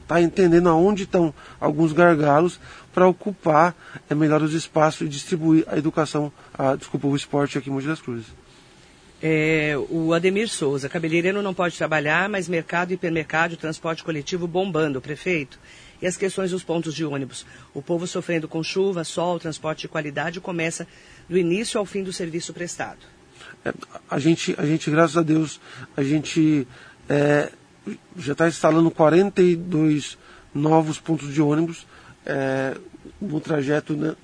[0.07, 2.59] tá entendendo aonde estão alguns gargalos
[2.93, 3.75] para ocupar
[4.09, 7.87] é, melhor os espaços e distribuir a educação, a, desculpa, o esporte aqui em Mogi
[7.87, 8.27] das Cruzes.
[9.23, 15.59] É, o Ademir Souza, cabeleireiro não pode trabalhar, mas mercado, hipermercado, transporte coletivo bombando, prefeito.
[16.01, 17.47] E as questões dos pontos de ônibus.
[17.75, 20.87] O povo sofrendo com chuva, sol, transporte de qualidade começa
[21.29, 22.99] do início ao fim do serviço prestado.
[23.65, 23.73] É,
[24.11, 25.61] a, gente, a gente, graças a Deus,
[25.97, 26.67] a gente
[27.09, 27.51] é,
[28.17, 30.19] já está instalando 42
[30.55, 31.87] novos pontos de ônibus
[32.25, 32.77] é,
[33.21, 34.15] no trajeto né,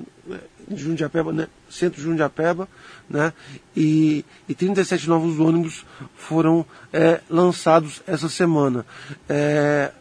[0.68, 2.68] de Jundiapeba, né, centro de Jundiapeba,
[3.08, 3.32] né,
[3.76, 5.85] e, e 37 novos ônibus
[6.16, 8.85] foram é, lançados essa semana.
[9.28, 9.92] É,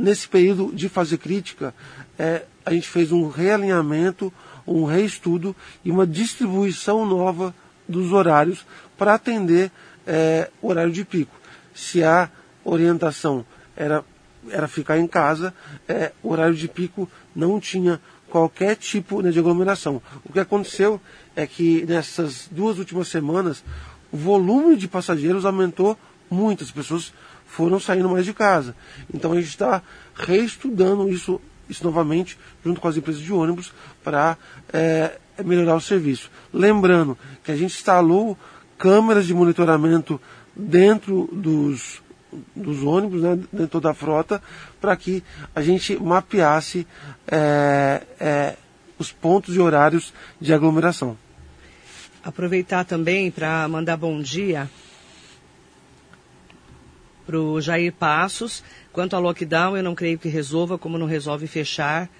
[0.00, 1.74] nesse período de fazer crítica,
[2.18, 4.32] é, a gente fez um realinhamento,
[4.66, 7.54] um reestudo e uma distribuição nova
[7.88, 9.70] dos horários para atender
[10.06, 11.34] é, o horário de pico.
[11.74, 12.30] Se a
[12.64, 13.44] orientação
[13.76, 14.04] era,
[14.48, 15.54] era ficar em casa,
[15.88, 20.00] é, o horário de pico não tinha qualquer tipo né, de aglomeração.
[20.24, 21.00] O que aconteceu
[21.34, 23.64] é que nessas duas últimas semanas
[24.12, 25.98] o volume de passageiros aumentou
[26.30, 27.12] muito, as pessoas
[27.50, 28.74] foram saindo mais de casa.
[29.12, 29.82] Então a gente está
[30.14, 33.72] reestudando isso, isso novamente junto com as empresas de ônibus
[34.04, 34.38] para
[34.72, 36.30] é, melhorar o serviço.
[36.52, 38.38] Lembrando que a gente instalou
[38.78, 40.20] câmeras de monitoramento
[40.54, 42.00] dentro dos,
[42.54, 44.40] dos ônibus, né, dentro da frota,
[44.80, 45.22] para que
[45.54, 46.86] a gente mapeasse
[47.26, 48.56] é, é,
[48.96, 51.18] os pontos e horários de aglomeração.
[52.22, 54.70] Aproveitar também para mandar bom dia
[57.30, 58.64] para o Jair Passos.
[58.92, 62.10] Quanto ao lockdown, eu não creio que resolva, como não resolve fechar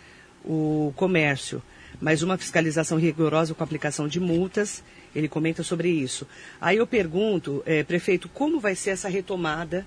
[0.44, 1.60] o comércio.
[2.00, 6.28] Mas uma fiscalização rigorosa com aplicação de multas, ele comenta sobre isso.
[6.60, 9.84] Aí eu pergunto, é, prefeito, como vai ser essa retomada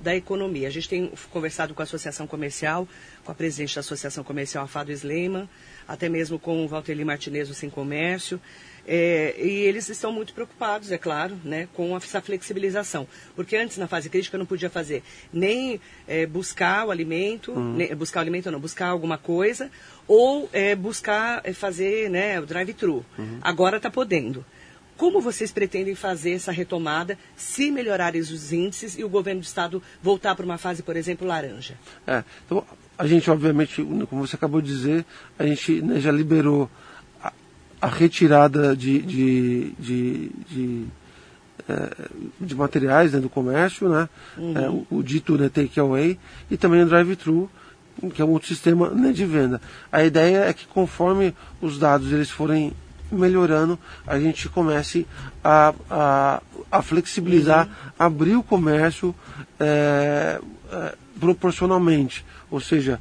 [0.00, 0.66] da economia.
[0.66, 2.88] A gente tem conversado com a Associação Comercial,
[3.24, 5.48] com a presidente da Associação Comercial, Afado Sleiman,
[5.86, 8.40] até mesmo com o Valteri Martinez do Sem Comércio.
[8.86, 13.06] É, e eles estão muito preocupados, é claro, né, com essa flexibilização.
[13.34, 17.74] Porque antes, na fase crítica, não podia fazer nem é, buscar o alimento, uhum.
[17.74, 19.70] nem, buscar o alimento não, buscar alguma coisa,
[20.06, 23.04] ou é, buscar é, fazer né, o drive-thru.
[23.18, 23.38] Uhum.
[23.40, 24.44] Agora está podendo.
[24.96, 29.82] Como vocês pretendem fazer essa retomada se melhorarem os índices e o governo do estado
[30.00, 31.74] voltar para uma fase, por exemplo, laranja?
[32.06, 32.64] É, então,
[32.96, 35.04] a gente, obviamente, como você acabou de dizer,
[35.36, 36.70] a gente né, já liberou
[37.84, 40.84] a, retirada de, de, de, de,
[41.68, 41.90] é,
[42.40, 44.58] de materiais né, do comércio, né, uhum.
[44.58, 46.18] é, o, o, dito né, takeaway,
[46.50, 47.50] e também o drive-thru,
[48.14, 49.60] que é um outro sistema né, de venda.
[49.92, 52.72] A ideia é que conforme os dados eles forem
[53.12, 55.06] melhorando, a gente comece
[55.42, 57.72] a, a, a flexibilizar, uhum.
[57.98, 59.14] abrir o comércio
[59.60, 60.40] é,
[60.72, 62.24] é, proporcionalmente.
[62.50, 63.00] Ou seja,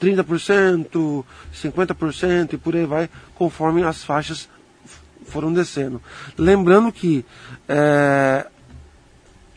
[0.00, 4.48] 30%, 50% e por aí vai, conforme as faixas
[5.26, 6.00] foram descendo.
[6.38, 7.24] Lembrando que
[7.68, 8.46] é,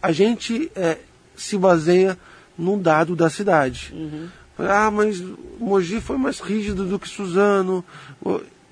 [0.02, 0.98] a gente é,
[1.36, 2.18] se baseia
[2.58, 3.94] no dado da cidade.
[3.94, 4.28] Uhum.
[4.58, 5.24] Ah, mas
[5.58, 7.84] Mogi foi mais rígido do que Suzano.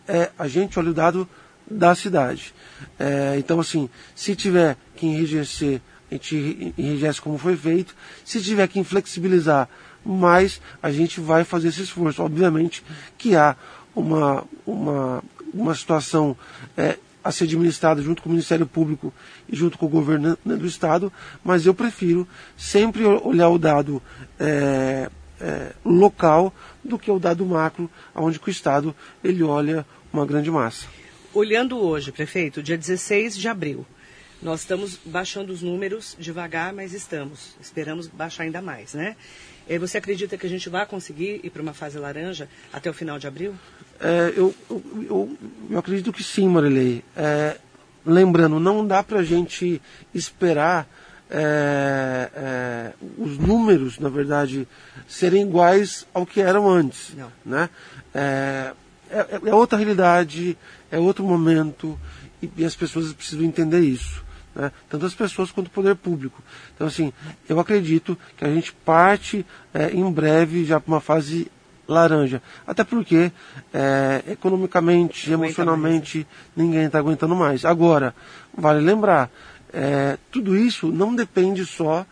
[0.08, 1.28] É, a gente olha o dado
[1.70, 2.54] da cidade.
[3.00, 7.96] É, então, assim, se tiver que enrijecer, a gente enrijece como foi feito.
[8.26, 9.70] Se tiver que inflexibilizar
[10.08, 12.24] mais, a gente vai fazer esse esforço.
[12.24, 12.84] Obviamente
[13.17, 13.56] que há
[13.96, 16.38] uma, uma, uma situação
[16.76, 19.13] é, a ser administrada junto com o Ministério Público
[19.50, 21.12] e junto com o governo do Estado,
[21.43, 24.02] mas eu prefiro sempre olhar o dado
[24.39, 25.10] é,
[25.41, 30.88] é, local do que o dado macro, onde o Estado ele olha uma grande massa.
[31.34, 33.86] Olhando hoje, prefeito, dia 16 de abril,
[34.41, 37.56] nós estamos baixando os números devagar, mas estamos.
[37.60, 39.15] Esperamos baixar ainda mais, né?
[39.80, 43.20] Você acredita que a gente vai conseguir ir para uma fase laranja até o final
[43.20, 43.54] de abril?
[44.00, 45.38] É, eu, eu,
[45.70, 47.04] eu, acredito que sim, Marilei.
[47.16, 47.58] É,
[48.06, 49.82] lembrando, não dá para a gente
[50.14, 50.88] esperar
[51.30, 54.68] é, é, os números, na verdade,
[55.08, 57.14] serem iguais ao que eram antes.
[57.16, 57.32] Não.
[57.46, 57.70] Né?
[58.14, 58.74] É,
[59.10, 60.58] é, é outra realidade,
[60.92, 62.00] é outro momento,
[62.42, 64.26] e, as pessoas precisam entender isso.
[64.58, 64.72] Né?
[64.89, 66.41] Tanto as pessoas quanto o poder público.
[66.74, 67.13] Então, assim,
[67.48, 71.52] eu acredito que a gente parte é, em breve já para uma fase
[71.88, 72.41] laranja.
[72.65, 73.32] Até porque,
[73.72, 76.63] é, economicamente, emocionalmente, mais, né?
[76.63, 77.63] ninguém está aguentando mais.
[77.63, 78.15] Agora,
[78.58, 79.30] vale lembrar,
[79.72, 82.04] é, tudo isso não depende só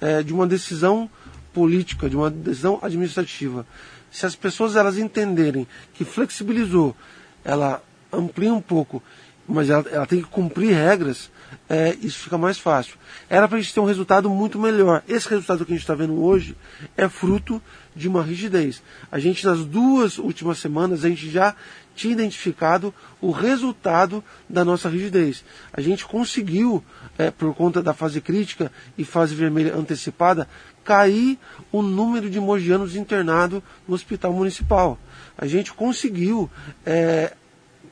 [0.00, 1.08] é, de uma decisão
[1.54, 3.64] política, de uma decisão administrativa.
[4.10, 6.96] Se as pessoas elas entenderem que flexibilizou,
[7.44, 7.80] ela
[8.12, 9.00] amplia um pouco,
[9.48, 11.30] mas ela, ela tem que cumprir regras,
[11.68, 12.96] é, isso fica mais fácil.
[13.28, 15.02] Era para a gente ter um resultado muito melhor.
[15.08, 16.56] Esse resultado que a gente está vendo hoje
[16.96, 17.62] é fruto
[17.94, 18.82] de uma rigidez.
[19.10, 21.54] A gente, nas duas últimas semanas, a gente já
[21.94, 25.44] tinha identificado o resultado da nossa rigidez.
[25.72, 26.82] A gente conseguiu,
[27.18, 30.48] é, por conta da fase crítica e fase vermelha antecipada,
[30.84, 31.38] cair
[31.70, 34.98] o número de mogianos internados no hospital municipal.
[35.36, 36.50] A gente conseguiu
[36.84, 37.34] é,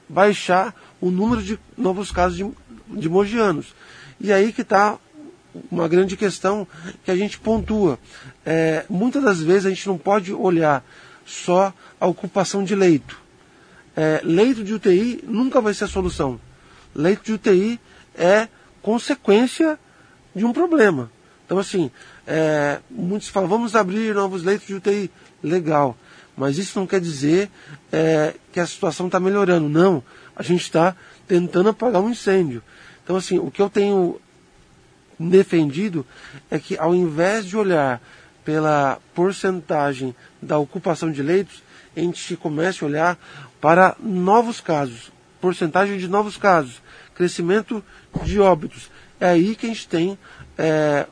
[0.08, 2.50] baixar o número de novos casos de,
[2.90, 3.74] de mogianos.
[4.20, 4.98] E aí que está
[5.70, 6.66] uma grande questão
[7.04, 7.98] que a gente pontua.
[8.44, 10.84] É, muitas das vezes a gente não pode olhar
[11.26, 13.20] só a ocupação de leito.
[13.96, 16.40] É, leito de UTI nunca vai ser a solução.
[16.94, 17.80] Leito de UTI
[18.14, 18.48] é
[18.82, 19.78] consequência
[20.34, 21.10] de um problema.
[21.44, 21.90] Então, assim,
[22.26, 25.10] é, muitos falam, vamos abrir novos leitos de UTI.
[25.42, 25.96] Legal.
[26.36, 27.50] Mas isso não quer dizer
[27.92, 29.68] é, que a situação está melhorando.
[29.68, 30.02] Não.
[30.34, 30.94] A gente está
[31.26, 32.62] tentando apagar um incêndio.
[33.02, 34.20] Então, assim, o que eu tenho
[35.18, 36.06] defendido
[36.50, 38.00] é que ao invés de olhar
[38.44, 41.62] pela porcentagem da ocupação de leitos,
[41.96, 43.18] a gente comece a olhar
[43.60, 46.80] para novos casos, porcentagem de novos casos,
[47.14, 47.84] crescimento
[48.22, 48.90] de óbitos.
[49.20, 50.18] É aí que a gente tem
[50.56, 51.06] é,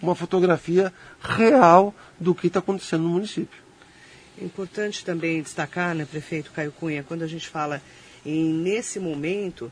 [0.00, 3.62] uma fotografia real do que está acontecendo no município.
[4.40, 7.80] Importante também destacar, né, prefeito Caio Cunha, quando a gente fala
[8.24, 9.70] em nesse momento,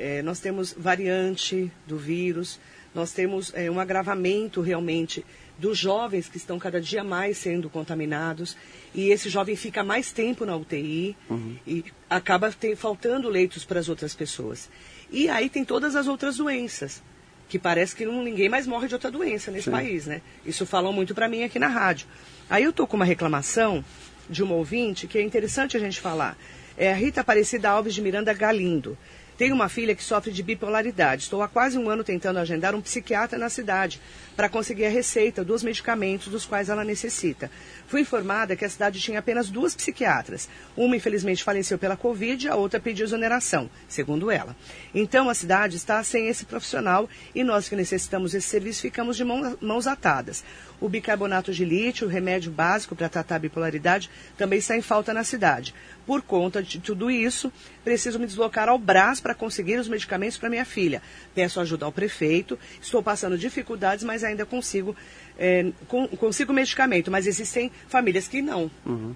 [0.00, 2.58] é, nós temos variante do vírus,
[2.94, 5.24] nós temos é, um agravamento realmente
[5.58, 8.56] dos jovens que estão cada dia mais sendo contaminados
[8.94, 11.54] e esse jovem fica mais tempo na UTI uhum.
[11.66, 14.70] e acaba ter, faltando leitos para as outras pessoas.
[15.10, 17.02] E aí tem todas as outras doenças,
[17.46, 19.70] que parece que não, ninguém mais morre de outra doença nesse Sim.
[19.70, 20.22] país, né?
[20.46, 22.06] Isso falam muito para mim aqui na rádio.
[22.48, 23.84] Aí eu tô com uma reclamação
[24.30, 26.38] de uma ouvinte que é interessante a gente falar.
[26.76, 28.96] É a Rita Aparecida Alves de Miranda Galindo.
[29.40, 31.22] Tenho uma filha que sofre de bipolaridade.
[31.22, 33.98] Estou há quase um ano tentando agendar um psiquiatra na cidade
[34.40, 37.50] para conseguir a receita dos medicamentos dos quais ela necessita.
[37.86, 40.48] Fui informada que a cidade tinha apenas duas psiquiatras.
[40.74, 44.56] Uma, infelizmente, faleceu pela Covid, a outra pediu exoneração, segundo ela.
[44.94, 49.24] Então, a cidade está sem esse profissional e nós que necessitamos desse serviço ficamos de
[49.24, 50.42] mãos atadas.
[50.80, 55.12] O bicarbonato de lítio, o remédio básico para tratar a bipolaridade, também está em falta
[55.12, 55.74] na cidade.
[56.06, 57.52] Por conta de tudo isso,
[57.84, 61.02] preciso me deslocar ao Brás para conseguir os medicamentos para minha filha.
[61.34, 64.96] Peço ajuda ao prefeito, estou passando dificuldades, mas ainda consigo,
[65.38, 67.10] é, com, consigo medicamento.
[67.10, 68.70] Mas existem famílias que não.
[68.84, 69.14] Uhum.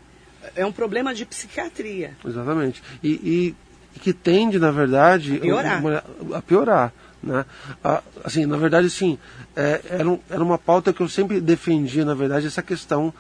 [0.55, 2.13] É um problema de psiquiatria.
[2.25, 2.83] Exatamente.
[3.03, 3.55] E,
[3.95, 5.83] e que tende, na verdade, piorar.
[6.35, 6.93] a piorar.
[7.23, 7.45] Né?
[8.23, 9.19] assim, na verdade, sim,
[9.57, 13.15] é, era, um, era uma pauta que eu sempre defendia, na verdade, essa questão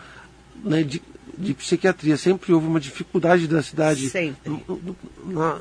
[0.62, 1.00] né, de,
[1.38, 2.16] de psiquiatria.
[2.16, 4.62] Sempre houve uma dificuldade da cidade, sempre.
[5.24, 5.58] Na,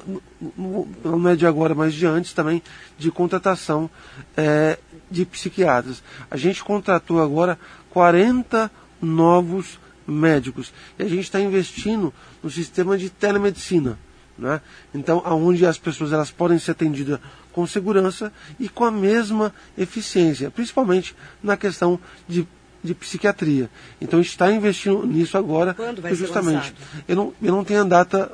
[0.58, 2.62] no, não é de agora, mas de antes também,
[2.98, 3.90] de contratação
[4.36, 4.78] é,
[5.10, 6.04] de psiquiatras.
[6.30, 7.58] A gente contratou agora
[7.90, 8.72] 40
[9.02, 13.98] novos médicos e a gente está investindo no sistema de telemedicina.
[14.38, 14.62] Né?
[14.94, 17.20] Então, aonde as pessoas elas podem ser atendidas
[17.52, 22.48] com segurança e com a mesma eficiência, principalmente na questão de,
[22.84, 23.70] de psiquiatria.
[24.02, 26.68] Então, a gente está investindo nisso agora, Quando vai justamente.
[26.68, 28.32] Ser eu não, eu não tenho a data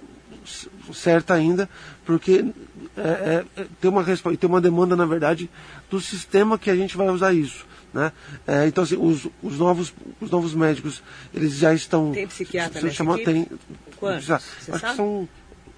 [0.93, 1.69] certa ainda,
[2.05, 2.45] porque
[2.97, 5.49] é, é, é tem, uma, tem uma demanda, na verdade,
[5.89, 7.67] do sistema que a gente vai usar isso.
[7.93, 8.11] Né?
[8.47, 12.11] É, então, assim, os, os, novos, os novos médicos, eles já estão...
[12.11, 13.47] Tem psiquiatra nessa chama, Tem.
[13.97, 14.29] Quantos?
[14.31, 15.29] Acho, que são,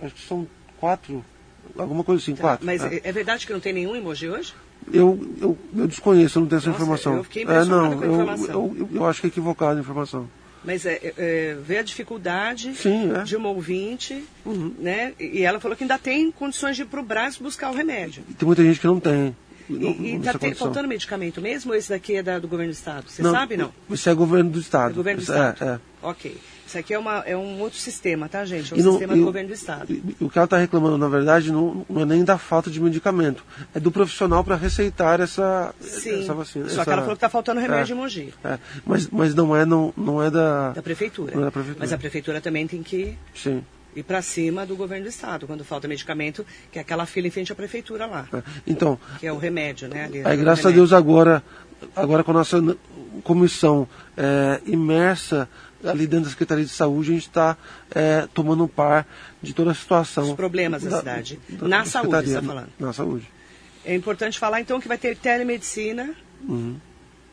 [0.02, 0.48] acho que são
[0.80, 1.24] quatro
[1.78, 2.66] alguma coisa assim, tá, quatro.
[2.66, 3.02] Mas é.
[3.04, 3.12] é.
[3.12, 4.54] verdade que não tem nenhum emoji hoje?
[4.92, 7.18] Eu, eu, eu desconheço, eu não tenho essa Nossa, informação.
[7.18, 8.54] Eu fiquei é, não, com a informação.
[8.54, 10.30] Eu, eu, eu, acho que é equivocada a informação.
[10.64, 13.24] Mas é, é, é vê a dificuldade Sim, é.
[13.24, 14.74] de uma ouvinte, uhum.
[14.80, 15.14] né?
[15.20, 18.24] E ela falou que ainda tem condições de ir para o braço buscar o remédio.
[18.38, 19.36] Tem muita gente que não tem.
[19.70, 23.10] E está faltando medicamento mesmo ou esse daqui é da, do governo do estado?
[23.10, 23.72] Você não, sabe, não?
[23.90, 24.92] Isso é governo do estado.
[24.92, 25.64] É governo do é, estado.
[25.64, 26.36] É, Ok.
[26.72, 28.74] Isso aqui é, uma, é um outro sistema, tá, gente?
[28.74, 29.92] É um não, sistema do governo do Estado.
[29.92, 32.80] E, o que ela está reclamando, na verdade, não, não, é nem da falta de
[32.80, 33.44] medicamento.
[33.76, 36.70] É do profissional para receitar essa, Sim, essa vacina.
[36.70, 36.86] Só essa...
[36.86, 38.34] que ela falou que está faltando remédio é, em Mogi.
[38.42, 40.70] É, mas, mas não é, não, não é da...
[40.70, 41.36] Da prefeitura.
[41.36, 41.84] Não é da prefeitura.
[41.84, 43.18] Mas a prefeitura também tem que...
[43.36, 43.62] Sim
[43.94, 47.30] ir para cima do governo do estado, quando falta medicamento, que é aquela fila em
[47.30, 48.26] frente à prefeitura lá.
[48.34, 48.42] É.
[48.66, 50.06] Então, que é o remédio, né?
[50.06, 50.70] Ali, aí, graças remédio.
[50.70, 51.44] a Deus agora,
[51.94, 52.58] agora com a nossa
[53.22, 55.50] comissão é, imersa
[55.84, 57.58] ali dentro da Secretaria de Saúde, a gente está
[57.94, 59.08] é, tomando um par
[59.42, 60.30] de toda a situação.
[60.30, 61.40] Os problemas da, da cidade.
[61.50, 62.70] Da, na da saúde, você está falando.
[62.80, 63.30] Na saúde.
[63.84, 66.14] É importante falar, então, que vai ter telemedicina
[66.48, 66.76] uhum.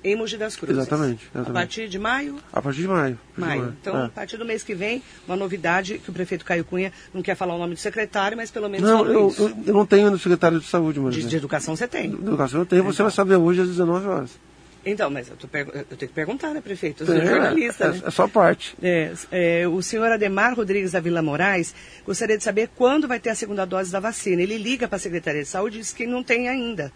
[0.03, 0.79] em Mogi das Cruzes.
[0.79, 2.39] Exatamente, exatamente, A partir de maio?
[2.51, 3.19] A partir de maio.
[3.37, 3.53] Maio.
[3.53, 3.77] De maio.
[3.81, 4.07] Então, é.
[4.07, 7.35] a partir do mês que vem, uma novidade que o prefeito Caio Cunha não quer
[7.35, 9.35] falar o nome do secretário, mas pelo menos não, eu.
[9.37, 11.15] Eu, eu, não tenho no secretário de saúde, mas.
[11.15, 12.11] De, de educação você tem.
[12.11, 12.93] De educação eu tenho, então.
[12.93, 14.48] você vai saber hoje às 19 horas.
[14.85, 17.03] Então, mas eu, eu, tenho que perguntar, né, prefeito?
[17.03, 17.85] Eu sou é, jornalista.
[17.85, 18.03] É, né?
[18.07, 18.77] é só parte.
[18.83, 21.75] É, é, o senhor Ademar Rodrigues da Vila Moraes
[22.07, 24.41] gostaria de saber quando vai ter a segunda dose da vacina.
[24.41, 26.93] Ele liga para a Secretaria de Saúde e diz que não tem ainda.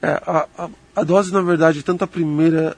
[0.00, 2.76] É, a, a, a, dose, na verdade, tanto a primeira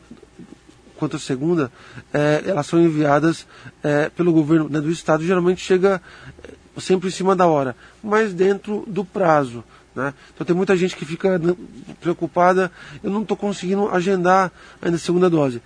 [0.97, 1.71] quanto a segunda,
[2.13, 3.47] é, elas são enviadas
[3.83, 5.25] é, pelo governo né, do estado.
[5.25, 6.01] Geralmente chega
[6.43, 9.63] é, sempre em cima da hora, mas dentro do prazo.
[9.97, 10.13] Né?
[10.35, 11.57] Então tem muita gente que fica né,
[12.03, 12.71] preocupada,
[13.03, 15.63] eu não estou conseguindo agendar ainda a segunda dose.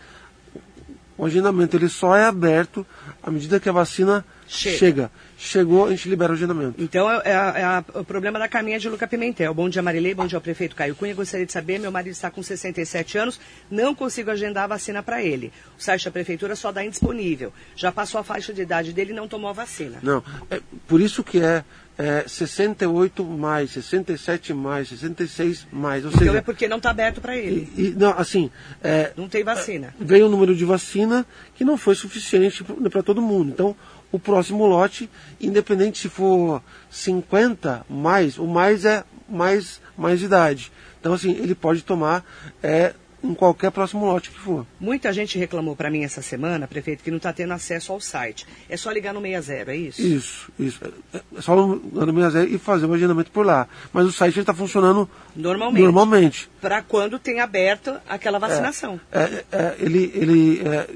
[1.18, 2.86] O agendamento ele só é aberto
[3.22, 4.78] à medida que a vacina chega.
[4.78, 5.10] chega.
[5.36, 6.82] Chegou, a gente libera o agendamento.
[6.82, 9.52] Então é, é, é, o problema da caminha de Luca Pimentel.
[9.52, 10.14] Bom dia, Marilei.
[10.14, 11.14] Bom dia ao prefeito Caio Cunha.
[11.14, 13.38] Gostaria de saber, meu marido está com 67 anos,
[13.70, 15.52] não consigo agendar a vacina para ele.
[15.78, 17.52] O site da prefeitura só dá indisponível.
[17.76, 19.98] Já passou a faixa de idade dele e não tomou a vacina.
[20.02, 21.64] Não, é, por isso que é
[22.00, 26.02] é, 68 mais, 67 mais, 66 mais.
[26.02, 27.70] Ou então seja, é porque não está aberto para ele.
[27.76, 28.50] E, e, não, assim.
[28.82, 29.94] É, não tem vacina.
[30.00, 33.50] Veio um número de vacina que não foi suficiente para todo mundo.
[33.50, 33.76] Então,
[34.10, 40.72] o próximo lote, independente se for 50 mais, o mais é mais, mais idade.
[40.98, 42.24] Então, assim, ele pode tomar
[42.62, 44.66] é, em qualquer próximo lote que for.
[44.78, 48.46] Muita gente reclamou para mim essa semana, prefeito, que não está tendo acesso ao site.
[48.68, 50.02] É só ligar no 60, é isso?
[50.02, 50.80] Isso, isso.
[51.12, 53.68] É só ligar no 60 e fazer o agendamento por lá.
[53.92, 55.82] Mas o site está funcionando normalmente.
[55.82, 56.50] normalmente.
[56.60, 59.00] Para quando tem aberto aquela vacinação.
[59.12, 60.88] É, é, é ele, ele, é,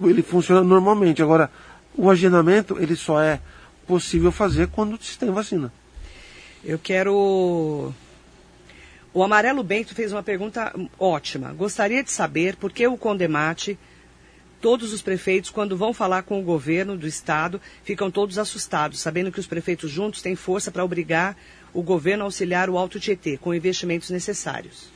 [0.00, 1.22] ele funciona normalmente.
[1.22, 1.50] Agora,
[1.96, 3.40] o agendamento ele só é
[3.86, 5.72] possível fazer quando se tem vacina.
[6.64, 7.92] Eu quero
[9.14, 11.52] o Amarelo Bento fez uma pergunta ótima.
[11.52, 13.78] Gostaria de saber por que o Condemate
[14.60, 19.32] todos os prefeitos, quando vão falar com o governo do estado, ficam todos assustados, sabendo
[19.32, 21.36] que os prefeitos juntos têm força para obrigar
[21.74, 24.88] o governo a auxiliar o Alto Tietê com investimentos necessários.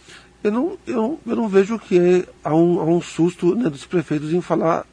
[0.42, 4.32] Eu não, eu, eu não vejo que há um, há um susto né, dos prefeitos
[4.32, 4.86] em falar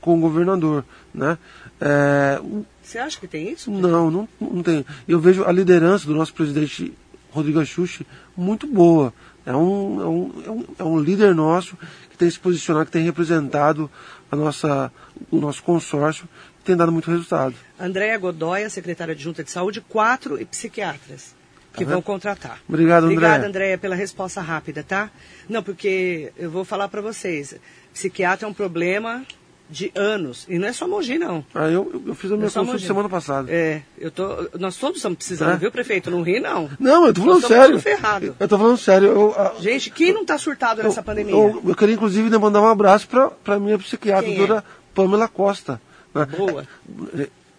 [0.00, 0.84] com o governador.
[1.12, 1.36] Né?
[1.80, 2.40] É,
[2.82, 3.70] Você acha que tem isso?
[3.70, 4.86] Não, não, não tem.
[5.08, 6.94] Eu vejo a liderança do nosso presidente
[7.34, 8.06] Rodrigo Axuxi
[8.36, 9.12] muito boa.
[9.44, 11.76] É um, é, um, é, um, é um líder nosso
[12.10, 13.90] que tem se posicionado, que tem representado
[14.30, 14.92] a nossa,
[15.30, 16.28] o nosso consórcio,
[16.58, 17.54] que tem dado muito resultado.
[17.78, 21.34] Andréa Godoy, secretária de Junta de Saúde, quatro psiquiatras
[21.74, 22.60] que tá vão contratar.
[22.68, 23.16] Obrigado, Andréa.
[23.16, 25.10] Obrigada, Andréa, pela resposta rápida, tá?
[25.48, 27.54] Não, porque eu vou falar para vocês,
[27.92, 29.26] psiquiatra é um problema
[29.68, 30.46] de anos.
[30.48, 31.44] E não é só Mogi, não.
[31.54, 33.50] Ah, eu, eu fiz a minha é consulta semana passada.
[33.50, 35.56] É, eu tô, nós todos estamos precisando, é?
[35.56, 36.10] viu, prefeito?
[36.10, 36.70] Não ri, não.
[36.78, 37.80] Não, eu tô falando sério.
[37.80, 38.36] Ferrado.
[38.38, 39.08] Eu tô falando sério.
[39.08, 41.34] Eu, a, Gente, quem não está surtado eu, nessa pandemia?
[41.34, 44.62] Eu, eu, queria, inclusive, mandar um abraço para a minha psiquiatra, quem doutora é?
[44.94, 45.80] Pamela Costa.
[46.14, 46.26] Né?
[46.26, 46.66] Boa.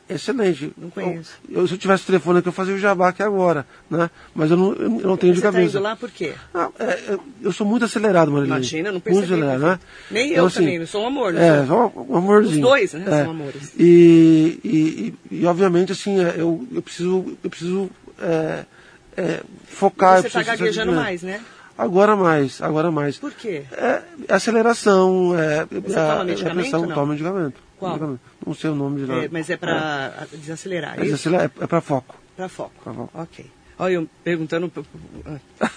[0.07, 0.71] É, excelente.
[0.77, 1.33] Não conheço.
[1.49, 4.09] Eu, se eu tivesse telefone aqui, eu fazia o jabá aqui agora, né?
[4.33, 5.71] Mas eu não, eu não tenho Você de cabeça.
[5.71, 6.33] Você tá lá por quê?
[6.53, 8.55] Ah, é, eu sou muito acelerado, Marilene.
[8.57, 9.27] Imagina, não percebi.
[9.27, 9.79] Muito acelerado, né?
[10.11, 12.55] Nem então, eu assim, também, eu sou um amor, não É, um amorzinho.
[12.55, 13.03] Os dois, né?
[13.07, 13.23] É.
[13.23, 13.73] São amores.
[13.79, 17.89] E, e, e, e, obviamente, assim, é, eu, eu preciso, eu preciso
[18.21, 18.65] é,
[19.17, 20.21] é, focar...
[20.21, 21.41] Você está gaguejando mais, né?
[21.77, 23.17] Agora mais, agora mais.
[23.17, 23.63] Por quê?
[23.73, 26.55] É, aceleração, é, Você é, toma medicamento?
[26.55, 27.64] Pressão, toma medicamento.
[27.77, 28.17] Qual?
[28.45, 29.25] Não sei o nome de nada.
[29.25, 30.37] É, mas é para é.
[30.37, 32.15] desacelerar, é, desacelerar, é, é para foco.
[32.35, 32.73] Para foco.
[32.83, 33.09] Foco.
[33.13, 33.45] Ok.
[33.77, 34.71] Olha, eu perguntando.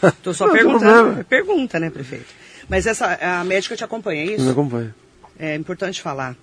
[0.05, 1.25] Estou só não, perguntando.
[1.25, 2.27] Pergunta, né, prefeito?
[2.69, 4.45] Mas essa, a médica te acompanha, é isso?
[4.45, 4.95] Me acompanha.
[5.39, 6.37] É importante falar.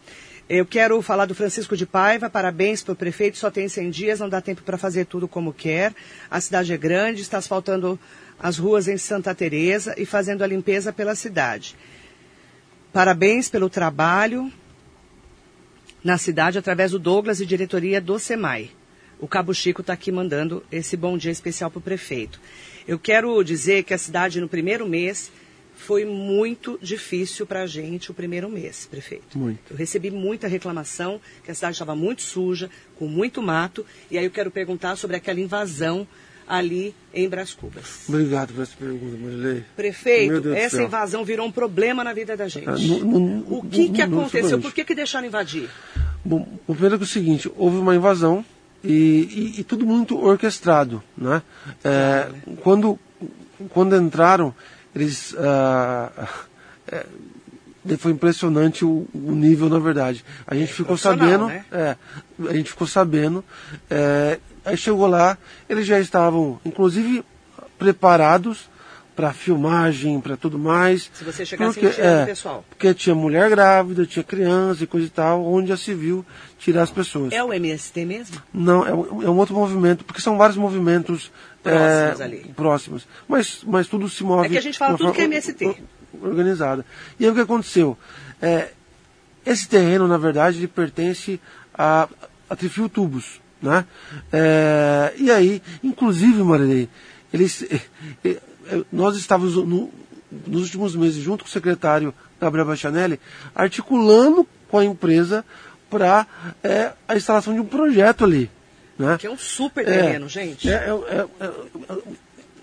[0.47, 2.29] Eu quero falar do Francisco de Paiva.
[2.29, 3.37] Parabéns para o prefeito.
[3.37, 5.93] Só tem 100 dias, não dá tempo para fazer tudo como quer.
[6.29, 7.99] A cidade é grande, está asfaltando
[8.39, 11.75] as ruas em Santa Teresa e fazendo a limpeza pela cidade.
[12.91, 14.51] Parabéns pelo trabalho
[16.05, 18.69] na cidade através do Douglas e diretoria do SEMAI.
[19.19, 22.39] O Cabo Chico está aqui mandando esse bom dia especial para o prefeito.
[22.87, 25.31] Eu quero dizer que a cidade no primeiro mês
[25.75, 29.35] foi muito difícil para a gente o primeiro mês, prefeito.
[29.35, 29.73] Muito.
[29.73, 34.25] Eu recebi muita reclamação que a cidade estava muito suja, com muito mato, e aí
[34.25, 36.07] eu quero perguntar sobre aquela invasão
[36.47, 38.07] ali em Bras Cubas.
[38.07, 39.63] Obrigado por essa pergunta, Marilei.
[39.75, 42.69] Prefeito, essa invasão virou um problema na vida da gente.
[42.69, 44.59] Ah, no, no, o que, que aconteceu?
[44.59, 45.69] Por que, que deixaram invadir?
[46.23, 48.43] Bom, o primeiro é, é o seguinte, houve uma invasão
[48.83, 51.03] e, e, e tudo muito orquestrado.
[51.17, 51.41] Né?
[51.83, 52.29] É,
[52.61, 52.99] quando,
[53.69, 54.53] quando entraram,
[54.93, 55.35] eles...
[55.37, 56.27] Ah,
[56.87, 57.05] é,
[57.97, 60.25] foi impressionante o, o, nível, na verdade.
[60.47, 61.63] A gente ficou sabendo, né?
[61.71, 61.95] é,
[62.49, 63.45] a gente ficou sabendo
[63.89, 65.37] é, Aí chegou lá,
[65.69, 67.23] eles já estavam, inclusive,
[67.77, 68.67] preparados
[69.15, 71.09] para filmagem, para tudo mais.
[71.13, 72.65] Se você chegasse porque, é, pessoal.
[72.69, 76.25] Porque tinha mulher grávida, tinha criança e coisa e tal, onde já se viu
[76.59, 77.31] tirar as pessoas.
[77.31, 78.41] É o MST mesmo?
[78.53, 81.31] Não, é, é um outro movimento, porque são vários movimentos
[81.63, 82.53] próximos é, ali.
[82.55, 83.07] Próximos.
[83.27, 84.47] Mas, mas tudo se move.
[84.47, 85.77] É que a gente fala tudo que é MST.
[86.21, 86.85] Organizada.
[87.17, 87.97] E aí o que aconteceu?
[88.41, 88.69] É,
[89.45, 91.39] esse terreno, na verdade, ele pertence
[91.73, 92.09] a,
[92.49, 93.39] a Trifil Tubos.
[93.61, 93.85] Né?
[94.31, 96.89] É, e aí, inclusive, Marilei,
[97.33, 97.81] eles, é,
[98.25, 98.39] é,
[98.91, 99.91] nós estávamos no,
[100.47, 103.19] nos últimos meses, junto com o secretário Gabriel Bachanelli,
[103.53, 105.43] articulando com a empresa
[105.89, 106.27] para
[106.63, 108.49] é, a instalação de um projeto ali.
[108.97, 109.17] Né?
[109.17, 110.69] Que é um super terreno, gente.
[110.69, 110.89] É,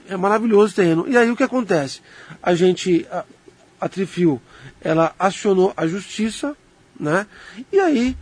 [0.09, 1.05] é, maravilhoso o terreno.
[1.09, 2.01] E aí o que acontece?
[2.43, 3.24] A gente, a,
[3.80, 4.40] a Trifil,
[4.80, 6.57] ela acionou a justiça,
[6.99, 7.26] né?
[7.70, 8.16] E aí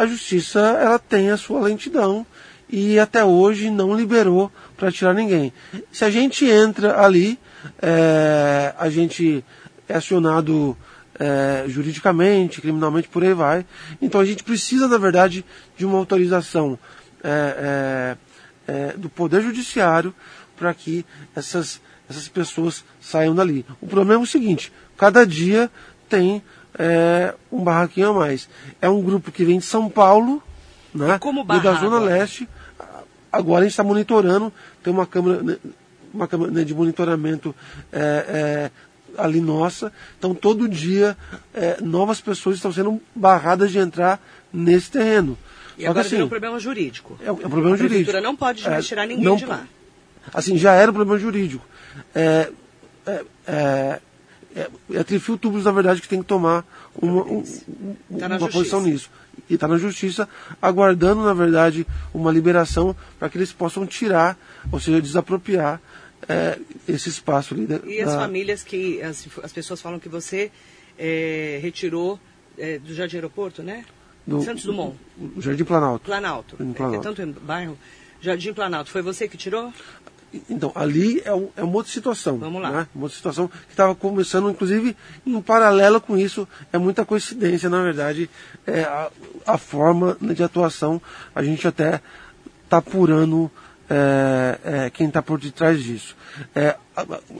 [0.00, 2.26] a justiça ela tem a sua lentidão
[2.70, 5.52] e até hoje não liberou para tirar ninguém.
[5.92, 7.38] Se a gente entra ali,
[7.82, 9.44] é, a gente
[9.86, 10.74] é acionado
[11.18, 13.66] é, juridicamente, criminalmente, por aí vai.
[14.00, 15.44] Então a gente precisa, na verdade,
[15.76, 16.78] de uma autorização
[17.22, 18.16] é,
[18.66, 20.14] é, é do Poder Judiciário
[20.56, 21.04] para que
[21.36, 21.78] essas,
[22.08, 23.66] essas pessoas saiam dali.
[23.82, 25.70] O problema é o seguinte: cada dia
[26.08, 26.42] tem
[26.78, 28.48] é, um barraquinho a mais.
[28.80, 30.42] É um grupo que vem de São Paulo,
[30.94, 31.18] né?
[31.18, 32.18] Como barra, da Zona agora?
[32.18, 32.48] Leste.
[33.32, 34.52] Agora a gente está monitorando,
[34.82, 35.56] tem uma câmera, né,
[36.12, 37.54] uma câmera né, de monitoramento
[37.92, 38.70] é, é,
[39.16, 39.92] ali nossa.
[40.18, 41.16] Então todo dia
[41.54, 44.20] é, novas pessoas estão sendo barradas de entrar
[44.52, 45.38] nesse terreno.
[45.78, 47.16] E Só agora que, assim, um problema jurídico.
[47.22, 48.16] É, é um problema a jurídico.
[48.16, 49.64] A não pode é, tirar ninguém não, de lá.
[50.34, 51.64] Assim, já era um problema jurídico.
[52.14, 52.50] É,
[53.46, 54.00] é,
[54.54, 56.64] é é, é Trifil Tubos, na verdade, que tem que tomar
[57.00, 57.42] uma, um,
[58.18, 59.10] tá uma posição nisso.
[59.48, 60.28] E está na justiça,
[60.60, 64.36] aguardando, na verdade, uma liberação para que eles possam tirar,
[64.70, 65.80] ou seja, desapropriar
[66.28, 67.66] é, esse espaço ali.
[67.66, 70.50] Da, e as famílias que, as, as pessoas falam que você
[70.98, 72.18] é, retirou
[72.58, 73.84] é, do Jardim Aeroporto, né?
[74.26, 74.96] Do, Santos Dumont.
[75.38, 76.04] Jardim Planalto.
[76.04, 76.56] Planalto.
[76.60, 77.08] Em É, Planalto.
[77.08, 77.78] é tanto em bairro.
[78.20, 78.90] Jardim Planalto.
[78.90, 79.72] Foi você que tirou?
[80.48, 82.38] Então, ali é, um- é uma outra situação.
[82.38, 82.70] Vamos lá.
[82.70, 82.86] Né?
[82.94, 87.82] Uma outra situação que estava começando, inclusive, em paralelo com isso, é muita coincidência, na
[87.82, 88.30] verdade,
[88.66, 89.10] é, a,
[89.46, 91.02] a forma de atuação,
[91.34, 92.00] a gente até
[92.64, 93.50] está apurando
[93.88, 96.16] é, é, quem está por detrás disso.
[96.54, 96.76] É,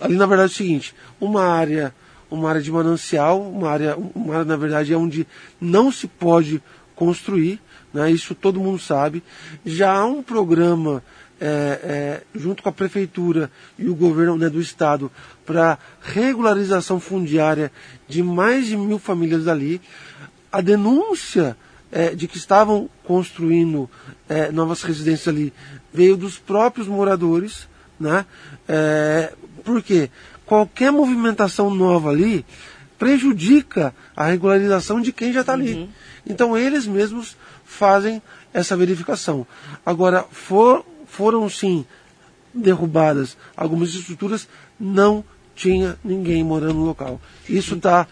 [0.01, 1.95] ali, na verdade, é o seguinte, uma área,
[2.29, 5.27] uma área de manancial, uma área, uma área, na verdade, é onde
[5.61, 6.61] não se pode
[6.97, 7.61] construir,
[7.95, 8.11] né?
[8.11, 9.23] isso todo mundo sabe.
[9.65, 11.03] Já há um programa
[11.41, 11.47] é,
[11.83, 15.11] é, junto com a prefeitura e o governo né, do estado
[15.47, 17.73] para regularização fundiária
[18.07, 19.81] de mais de mil famílias ali.
[20.53, 21.57] A denúncia
[21.91, 23.89] é, de que estavam construindo
[24.29, 25.53] é, novas residências ali
[25.93, 27.69] veio dos próprios moradores,
[27.99, 28.25] né?
[28.69, 29.33] É,
[29.65, 30.11] por quê?
[30.47, 32.45] Qualquer movimentação nova ali
[32.99, 35.89] prejudica a regularização de quem já está ali.
[36.27, 38.21] Então eles mesmos fazem
[38.53, 39.47] essa verificação.
[39.85, 41.85] Agora, for, foram sim
[42.55, 44.49] derrubadas algumas estruturas,
[44.79, 47.21] não tinha ninguém morando no local.
[47.49, 48.07] Isso está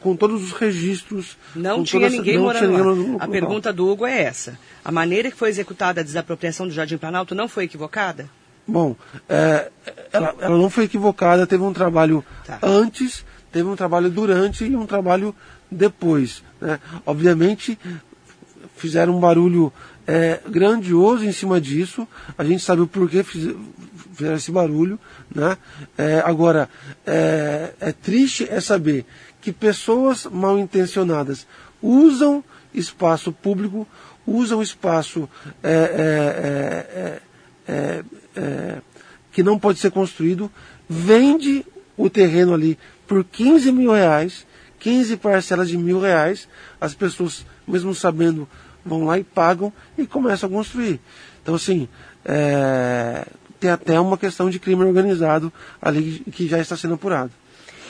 [0.00, 1.36] com todos os registros.
[1.54, 2.94] Não tinha ninguém não morando tinha ninguém lá.
[2.94, 3.28] no A local.
[3.28, 4.58] pergunta do Hugo é essa.
[4.84, 8.28] A maneira que foi executada a desapropriação do Jardim Planalto não foi equivocada?
[8.66, 8.96] Bom,
[9.28, 9.70] é,
[10.12, 12.58] ela, ela não foi equivocada, teve um trabalho Tá.
[12.62, 15.34] antes, teve um trabalho durante e um trabalho
[15.70, 16.42] depois.
[16.60, 16.80] né?
[17.06, 17.78] Obviamente,
[18.76, 19.72] fizeram um barulho
[20.06, 22.06] é, grandioso em cima disso,
[22.36, 23.54] a gente sabe o porquê fiz-
[24.14, 24.98] fizeram esse barulho.
[25.34, 25.56] Né?
[25.96, 26.68] É, agora,
[27.06, 29.04] é, é triste é saber
[29.40, 31.46] que pessoas mal intencionadas
[31.82, 32.42] usam
[32.72, 33.86] espaço público,
[34.26, 35.28] usam espaço
[35.62, 37.20] é, é,
[37.70, 38.04] é, é,
[38.36, 38.78] é,
[39.32, 40.50] que não pode ser construído,
[40.88, 41.64] vende
[41.96, 44.46] o terreno ali por 15 mil reais,
[44.84, 46.46] 15 parcelas de mil reais,
[46.78, 48.46] as pessoas, mesmo sabendo,
[48.84, 51.00] vão lá e pagam e começam a construir.
[51.42, 51.88] Então, assim,
[52.22, 53.26] é,
[53.58, 57.32] tem até uma questão de crime organizado ali que já está sendo apurado.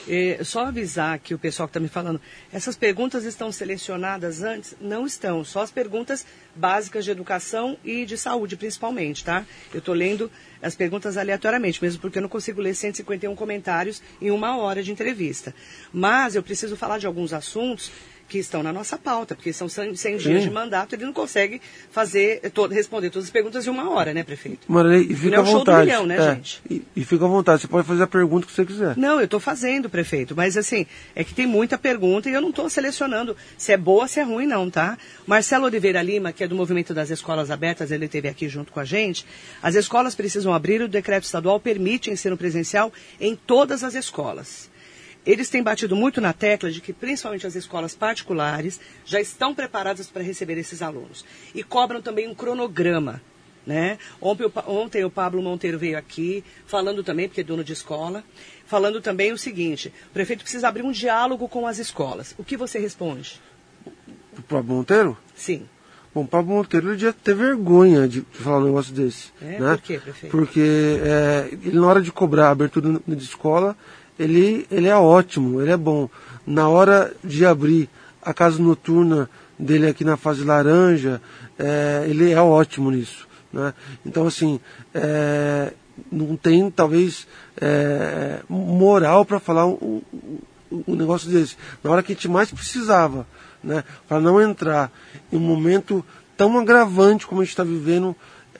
[0.08, 2.20] É, só avisar que o pessoal que está me falando,
[2.52, 4.74] essas perguntas estão selecionadas antes?
[4.80, 9.46] Não estão, só as perguntas básicas de educação e de saúde, principalmente, tá?
[9.72, 10.30] Eu estou lendo
[10.62, 14.92] as perguntas aleatoriamente, mesmo porque eu não consigo ler 151 comentários em uma hora de
[14.92, 15.54] entrevista.
[15.92, 17.90] Mas eu preciso falar de alguns assuntos
[18.28, 20.48] que estão na nossa pauta, porque são 100 100 dias Sim.
[20.48, 21.60] de mandato, ele não consegue
[21.90, 24.60] fazer, eh, to- responder todas as perguntas em uma hora, né, prefeito?
[24.66, 25.86] Marley, e fica Não é à show do vontade.
[25.86, 26.62] milhão, né, É, gente?
[26.70, 28.96] E, e fica à vontade, você pode fazer a pergunta que você quiser.
[28.96, 32.50] Não, eu estou fazendo, prefeito, mas assim, é que tem muita pergunta e eu não
[32.50, 34.96] estou selecionando se é boa, se é ruim, não, tá?
[35.26, 38.80] Marcelo Oliveira Lima, que é do Movimento das Escolas Abertas, ele esteve aqui junto com
[38.80, 39.26] a gente.
[39.62, 44.72] As escolas precisam abrir, o decreto estadual permite ensino presencial em todas as escolas.
[45.26, 50.08] Eles têm batido muito na tecla de que principalmente as escolas particulares já estão preparadas
[50.08, 51.24] para receber esses alunos.
[51.54, 53.22] E cobram também um cronograma.
[53.66, 53.96] Né?
[54.20, 58.22] Ontem, ontem o Pablo Monteiro veio aqui, falando também, porque é dono de escola,
[58.66, 62.34] falando também o seguinte: o prefeito precisa abrir um diálogo com as escolas.
[62.36, 63.40] O que você responde?
[64.36, 65.16] O Pablo Monteiro?
[65.34, 65.66] Sim.
[66.14, 69.32] Bom, o Pablo Monteiro ele devia ter vergonha de falar um negócio desse.
[69.40, 69.58] É?
[69.58, 69.76] né?
[69.76, 70.30] Por quê, prefeito?
[70.30, 73.76] Porque é, ele, na hora de cobrar a abertura de escola,
[74.18, 76.08] ele, ele é ótimo, ele é bom.
[76.46, 77.88] Na hora de abrir
[78.22, 81.20] a casa noturna dele aqui na fase laranja,
[81.58, 83.26] é, ele é ótimo nisso.
[83.52, 83.72] Né?
[84.04, 84.58] Então, assim,
[84.92, 85.72] é,
[86.10, 87.26] não tem talvez
[87.60, 90.38] é, moral para falar um, um-
[90.88, 91.56] um negócio desse.
[91.84, 93.26] Na hora que a gente mais precisava,
[93.62, 93.84] né?
[94.08, 94.90] para não entrar
[95.32, 96.04] em um momento
[96.36, 98.16] tão agravante como a gente está vivendo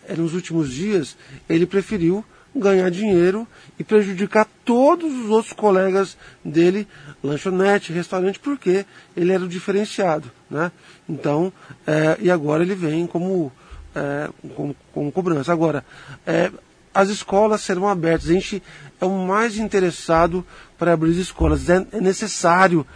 [0.07, 1.17] eh, nos últimos dias,
[1.49, 2.25] ele preferiu
[2.55, 3.47] ganhar dinheiro
[3.79, 6.87] e prejudicar todos os outros colegas dele,
[7.23, 8.87] lanchonete, restaurante, porque
[9.17, 10.31] ele era o diferenciado.
[10.49, 10.71] Né?
[11.09, 11.53] Então,
[11.87, 13.51] eh, e agora ele vem como,
[13.95, 15.53] eh, como, como cobrança.
[15.53, 15.85] Agora,
[16.27, 16.51] eh,
[16.95, 18.31] as escolas serão abertas.
[18.31, 18.63] A gente
[19.01, 20.47] é o mais interessado
[20.79, 21.69] para abrir as escolas.
[21.69, 22.87] É, é necessário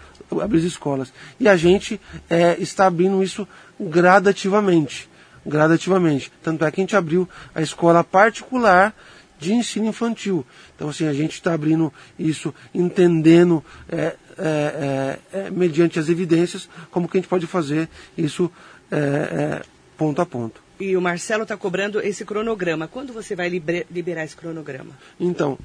[0.41, 1.13] abrir as escolas.
[1.41, 2.01] E a gente
[2.31, 3.47] é, está abrindo isso
[3.79, 5.09] gradativamente.
[5.45, 6.31] Gradativamente.
[6.43, 8.95] Tanto é que a gente abriu a escola particular
[9.39, 10.45] de ensino infantil.
[10.75, 16.69] Então, assim, a gente está abrindo isso, entendendo, é, é, é, é, mediante as evidências,
[16.91, 18.51] como que a gente pode fazer isso
[18.91, 19.63] é, é,
[19.97, 20.63] ponto a ponto.
[20.81, 22.87] E o Marcelo está cobrando esse cronograma.
[22.87, 24.93] Quando você vai liberar esse cronograma?
[25.19, 25.59] Então,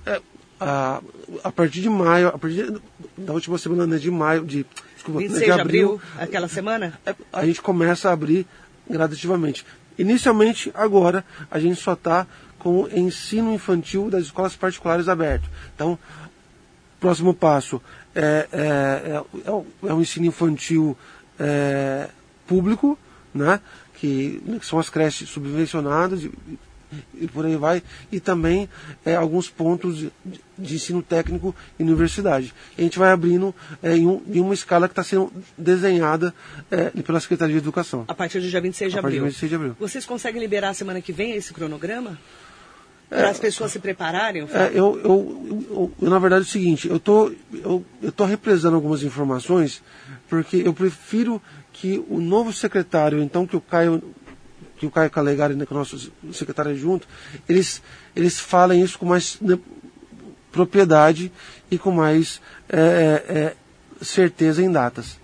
[0.60, 1.02] a,
[1.44, 2.82] a partir de maio, a partir
[3.18, 4.66] da última semana né, de maio, de,
[4.96, 7.00] desculpa, né, 26 de abril, aquela semana?
[7.32, 8.48] a gente começa a abrir
[8.90, 9.66] gradativamente.
[9.98, 12.26] Inicialmente, agora, a gente só está
[12.60, 15.50] com o ensino infantil das escolas particulares aberto.
[15.76, 15.98] Então,
[17.00, 17.82] próximo passo
[18.16, 20.98] é, é, é, é o- é ensino infantil
[21.40, 22.08] é,
[22.48, 22.98] público,
[23.34, 23.60] né?
[23.96, 26.28] que são as creches subvencionadas
[27.14, 27.82] e, por aí vai,
[28.12, 28.68] e também
[29.06, 30.12] é, alguns pontos de,
[30.58, 32.54] de ensino técnico e universidade.
[32.78, 36.34] E a gente vai abrindo é, em, um- em uma escala que está sendo desenhada
[36.72, 38.06] é, pela Secretaria de Educação.
[38.08, 39.24] A partir do dia 26 de A abril.
[39.26, 39.76] 26 de abril.
[39.80, 42.18] Vocês conseguem liberar a semana que vem esse cronograma?
[43.10, 44.42] Para as pessoas se prepararem?
[44.52, 48.26] É, eu, eu, eu- eu, na verdade, é o seguinte, eu tô, eu, eu tô
[48.26, 49.84] represando algumas informações
[50.28, 51.40] porque eu prefiro
[51.72, 54.02] que o novo secretário, então que o Caio,
[54.84, 57.08] que o Caio Calegari, né, que é o nosso secretário junto,
[57.48, 57.82] eles,
[58.16, 59.58] eles falem isso com mais né,
[60.52, 61.32] propriedade
[61.72, 63.56] e com mais é, é, é,
[64.02, 65.18] certeza em datas.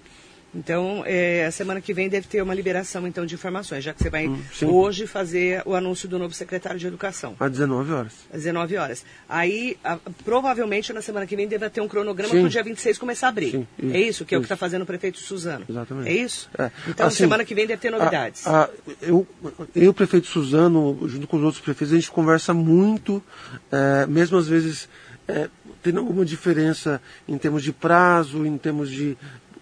[0.54, 4.02] Então, é, a semana que vem deve ter uma liberação então de informações, já que
[4.02, 4.66] você vai Hum, sim.
[4.66, 7.36] hoje fazer o anúncio do novo secretário de Educação.
[7.40, 8.14] Às 19 horas.
[8.34, 9.06] Às 19 horas.
[9.28, 12.98] Aí, a- provavelmente, na semana que vem deve ter um cronograma para o dia 26
[12.98, 13.52] começar a abrir.
[13.52, 15.66] Sim, isso, é isso que é o que está fazendo o prefeito Suzano.
[15.70, 16.10] Exatamente.
[16.10, 16.50] É isso?
[16.58, 16.72] É.
[16.88, 18.48] Então, Assim, semana que vem deve ter novidades.
[18.48, 18.70] A- a-
[19.02, 23.24] eu, eu, e o prefeito Suzano, junto com os outros prefeitos, a gente conversa muito,
[23.72, 24.90] é, mesmo às vezes
[25.28, 25.48] é,
[25.84, 29.16] tendo alguma diferença em termos de prazo, em termos de.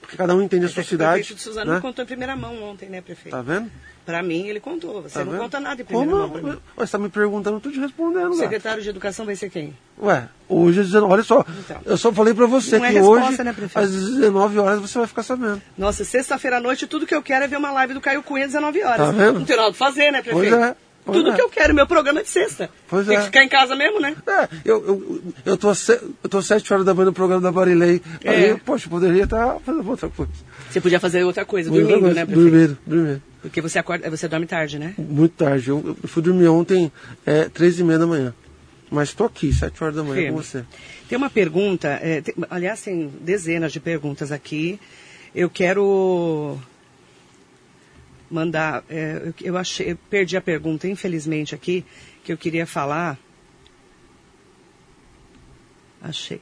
[0.07, 1.13] Porque cada um entende a sua É O cidade.
[1.15, 1.75] prefeito de Suzano né?
[1.75, 3.35] me contou em primeira mão ontem, né, prefeito?
[3.35, 3.69] Tá vendo?
[4.05, 5.01] Para mim, ele contou.
[5.01, 5.41] Você Tá não vendo?
[5.41, 6.21] conta nada em primeira Como?
[6.23, 6.57] mão para mim.
[6.77, 8.29] Você está me perguntando, eu tô te respondendo.
[8.31, 9.75] O secretário de Educação vai ser quem?
[10.01, 11.81] Ué, hoje, às 19 olha só, Então.
[11.83, 13.77] eu só falei pra você é que resposta, hoje, né, prefeito?
[13.85, 15.61] às 19 horas, você vai ficar sabendo.
[15.77, 18.45] Nossa, sexta-feira à noite, tudo que eu quero é ver uma live do Caio Cunha
[18.45, 18.97] às 19 horas.
[19.07, 19.39] Tá vendo?
[19.39, 20.49] Não tem nada pra fazer, né, prefeito?
[20.55, 20.75] Pois é,
[21.07, 21.35] pois tudo é.
[21.35, 22.69] que eu quero, meu programa é de sexta.
[22.87, 23.19] Pois tem é.
[23.19, 24.15] que ficar em casa mesmo, né?
[24.27, 27.51] É, eu, eu, eu, tô, se- eu tô sete horas da manhã no programa da
[27.51, 28.01] Barilei.
[28.23, 28.29] É.
[28.29, 30.31] Aí, poxa, poderia estar fazendo outra coisa.
[30.69, 32.49] Você podia fazer outra coisa, Outra dormindo, coisa, né, prefeito?
[32.51, 33.21] Dormindo, dormindo.
[33.41, 34.93] Porque você acorda, você dorme tarde, né?
[34.97, 35.69] Muito tarde.
[35.69, 36.91] Eu, eu fui dormir ontem,
[37.25, 38.33] é, três e meia da manhã.
[38.89, 40.31] Mas estou aqui, sete horas da manhã Firme.
[40.37, 40.63] com você.
[41.09, 44.79] Tem uma pergunta, é, tem- aliás, tem dezenas de perguntas aqui.
[45.35, 46.57] Eu quero
[48.29, 48.83] mandar.
[48.89, 51.85] é, eu, achei, eu perdi a pergunta, infelizmente, aqui,
[52.23, 53.17] que eu queria falar.
[56.01, 56.41] Achei.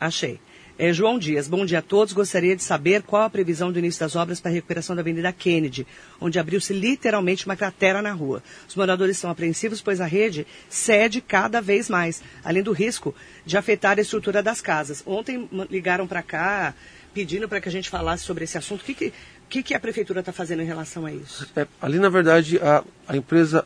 [0.00, 0.40] Achei.
[0.76, 2.12] É, João Dias, bom dia a todos.
[2.12, 5.32] Gostaria de saber qual a previsão do início das obras para a recuperação da Avenida
[5.32, 5.86] Kennedy,
[6.20, 8.42] onde abriu-se literalmente uma cratera na rua.
[8.68, 13.14] Os moradores estão apreensivos, pois a rede cede cada vez mais, além do risco
[13.46, 15.00] de afetar a estrutura das casas.
[15.06, 16.74] Ontem ligaram para cá
[17.14, 18.80] pedindo para que a gente falasse sobre esse assunto.
[18.80, 19.12] O que, que,
[19.44, 21.46] o que, que a prefeitura está fazendo em relação a isso?
[21.54, 23.64] É, ali, na verdade, a, a empresa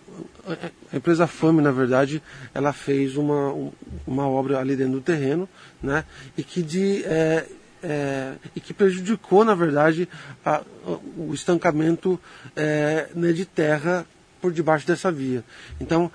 [0.92, 2.22] a empresa FAME, na verdade,
[2.54, 3.70] ela fez uma, um-
[4.06, 5.46] uma obra ali dentro do terreno,
[5.82, 6.04] né?
[6.38, 7.44] E que, de, é,
[7.82, 10.08] é, e que prejudicou, na verdade,
[10.44, 10.62] a-
[11.18, 12.18] o estancamento
[12.56, 14.06] é, né, de terra
[14.40, 15.44] por debaixo dessa via.
[15.80, 16.10] Então,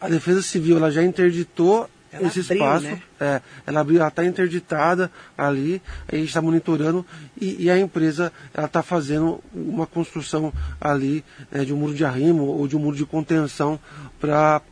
[0.00, 2.84] a Defesa Civil ela já interditou Ela esse abriu, espaço.
[2.86, 3.02] né?
[3.20, 7.04] É, ela abriu, ela está interditada ali, a gente está monitorando
[7.40, 12.04] e, e a empresa ela está fazendo uma construção ali é, de um muro de
[12.04, 13.78] arrimo ou de um muro de contenção
[14.20, 14.62] para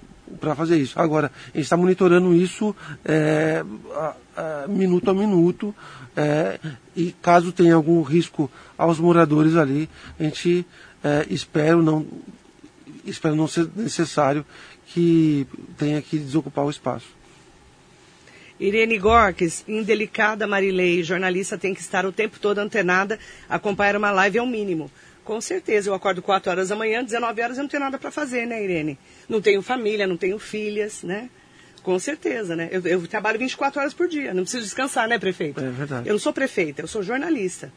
[0.41, 0.99] para fazer isso.
[0.99, 2.75] Agora, a gente está monitorando isso
[3.05, 3.63] é,
[3.95, 4.15] a-
[4.65, 5.75] a- minuto a minuto
[6.17, 6.59] é,
[6.97, 10.65] e caso tenha algum risco aos moradores ali, a gente
[11.05, 12.07] é, espero não
[13.05, 14.47] espero não ser necessário
[14.87, 17.07] que tenha que desocupar o espaço.
[18.61, 24.39] Irene Gorques, indelicada Marilei, jornalista tem que estar o tempo todo antenada, acompanhar uma live
[24.39, 24.91] é o mínimo.
[25.25, 28.11] Com certeza, eu acordo 4 horas da manhã, 19 horas eu não tenho nada para
[28.11, 28.99] fazer, né, Irene?
[29.29, 31.29] Não tenho família, não tenho filhas, né?
[31.83, 32.69] Com certeza, né?
[32.71, 35.61] Eu, eu trabalho 24 horas por dia, não preciso descansar, né, prefeito?
[35.61, 36.09] É verdade.
[36.09, 37.73] Eu não sou prefeita, eu sou jornalista.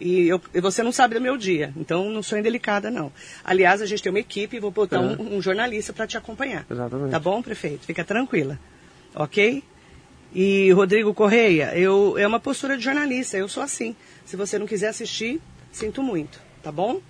[0.00, 3.12] E, eu- você não sabe do meu dia, então não sou indelicada, não.
[3.44, 5.00] Aliás, a gente tem uma equipe e vou botar É.
[5.00, 6.64] um, um jornalista para te acompanhar.
[6.70, 7.10] Exatamente.
[7.10, 7.84] Tá bom, prefeito?
[7.86, 8.58] Fica tranquila.
[9.14, 9.62] Ok?
[10.32, 13.96] E Rodrigo Correia, eu, é uma postura de jornalista, eu sou assim.
[14.24, 15.40] Se você não quiser assistir,
[15.72, 17.00] sinto muito, tá bom?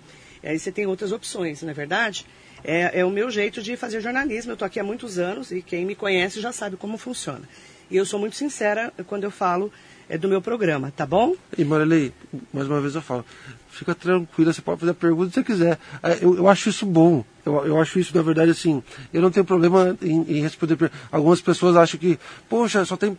[0.43, 2.25] E aí você tem outras opções, não é verdade?
[2.63, 4.51] É, é o meu jeito de fazer jornalismo.
[4.51, 7.47] Eu estou aqui há muitos anos e quem me conhece já sabe como funciona.
[7.89, 9.71] E eu sou muito sincera quando eu falo
[10.09, 11.35] é, do meu programa, tá bom?
[11.57, 12.11] E Marilei,
[12.53, 13.25] mais uma vez eu falo,
[13.71, 15.79] fica tranquila, você pode fazer a pergunta que você quiser.
[16.03, 17.23] É, Eu, eu acho isso bom.
[17.43, 20.75] Eu, eu acho isso, na verdade, assim, eu não tenho problema em, em responder.
[20.75, 23.17] per- Algumas pessoas acham que, poxa, só tem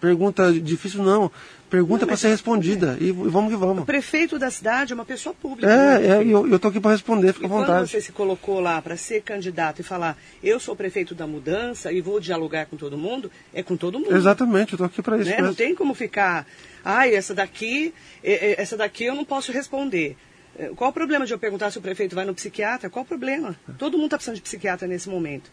[0.00, 1.30] pergunta difícil, não.
[1.70, 2.98] Pergunta para ser respondida.
[3.00, 3.84] E, e vamos que O vamos.
[3.84, 5.66] prefeito da cidade é uma pessoa pública.
[5.74, 6.28] né, É, é, prefeito?
[6.28, 7.88] e eu, eu tô aqui para responder, fica E à quando vontade.
[7.90, 12.02] você se colocou lá para ser candidato e falar, eu sou prefeito da mudança e
[12.02, 14.14] vou dialogar com todo mundo, é com todo mundo.
[14.14, 15.40] Exatamente, eu tô aqui para isso né?
[15.40, 16.46] Não tem como ficar,
[16.84, 20.16] ai, essa daqui, essa daqui eu não posso responder.
[20.58, 22.90] Eh, Qual o problema de eu perguntar se o prefeito vai no psiquiatra?
[22.90, 23.56] Qual o problema?
[23.78, 25.50] Todo mundo está precisando de psiquiatra nesse momento.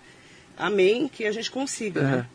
[0.57, 2.01] Amém, que a gente consiga.
[2.01, 2.03] É.
[2.03, 2.25] né?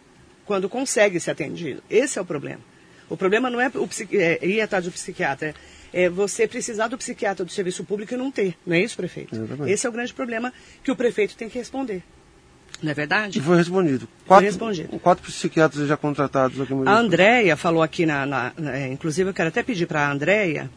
[0.45, 1.83] quando consegue ser atendido.
[1.89, 2.61] Esse é o problema.
[3.09, 5.55] O problema não é, o, é ir atrás do psiquiatra,
[5.93, 8.57] é você precisar do psiquiatra do serviço público e não ter.
[8.67, 9.35] Não é isso, prefeito?
[9.35, 9.71] Exatamente.
[9.71, 12.03] Esse é o grande problema que o prefeito tem que responder.
[12.83, 13.39] Não é verdade?
[13.39, 14.09] E foi respondido.
[14.27, 14.99] Quatro, foi respondido.
[14.99, 19.31] Quatro psiquiatras já contratados aqui no A Andréia falou aqui, na, na, na, é, inclusive
[19.31, 20.71] eu quero até pedir para a Andréia,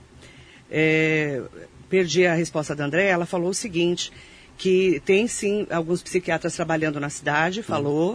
[0.71, 1.41] é,
[1.89, 4.11] perdi a resposta da Andréia, ela falou o seguinte,
[4.57, 8.11] que tem sim alguns psiquiatras trabalhando na cidade, falou,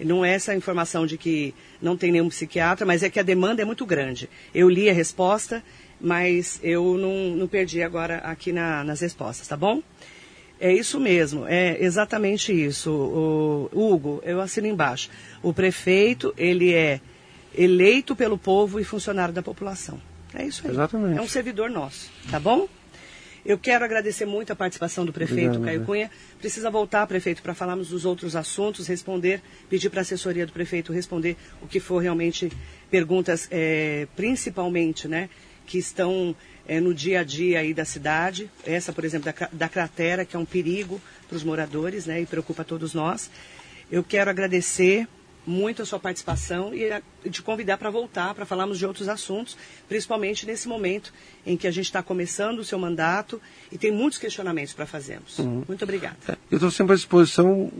[0.00, 0.06] uhum.
[0.06, 3.62] não é essa informação de que não tem nenhum psiquiatra, mas é que a demanda
[3.62, 4.28] é muito grande.
[4.54, 5.62] Eu li a resposta,
[6.00, 9.82] mas eu não, não perdi agora aqui na, nas respostas, tá bom?
[10.58, 12.90] É isso mesmo, é exatamente isso.
[12.90, 15.10] O, Hugo, eu assino embaixo.
[15.42, 17.00] O prefeito, ele é
[17.54, 20.00] eleito pelo povo e funcionário da população.
[20.34, 20.72] É isso aí.
[20.72, 21.18] Exatamente.
[21.18, 22.68] É um servidor nosso, tá bom?
[23.46, 26.10] Eu quero agradecer muito a participação do prefeito Obrigado, Caio Cunha.
[26.40, 29.40] Precisa voltar, prefeito, para falarmos dos outros assuntos, responder,
[29.70, 32.50] pedir para a assessoria do prefeito responder o que for realmente
[32.90, 35.30] perguntas, é, principalmente, né,
[35.66, 36.34] que estão
[36.66, 38.50] é, no dia a dia aí da cidade.
[38.64, 42.26] Essa, por exemplo, da, da cratera, que é um perigo para os moradores né, e
[42.26, 43.30] preocupa todos nós.
[43.90, 45.06] Eu quero agradecer
[45.46, 47.00] muito a sua participação e a,
[47.30, 49.56] te convidar para voltar, para falarmos de outros assuntos,
[49.88, 51.12] principalmente nesse momento
[51.46, 53.40] em que a gente está começando o seu mandato
[53.70, 55.38] e tem muitos questionamentos para fazermos.
[55.38, 55.62] Uhum.
[55.68, 56.16] Muito obrigada.
[56.26, 57.70] É, eu estou sempre à disposição,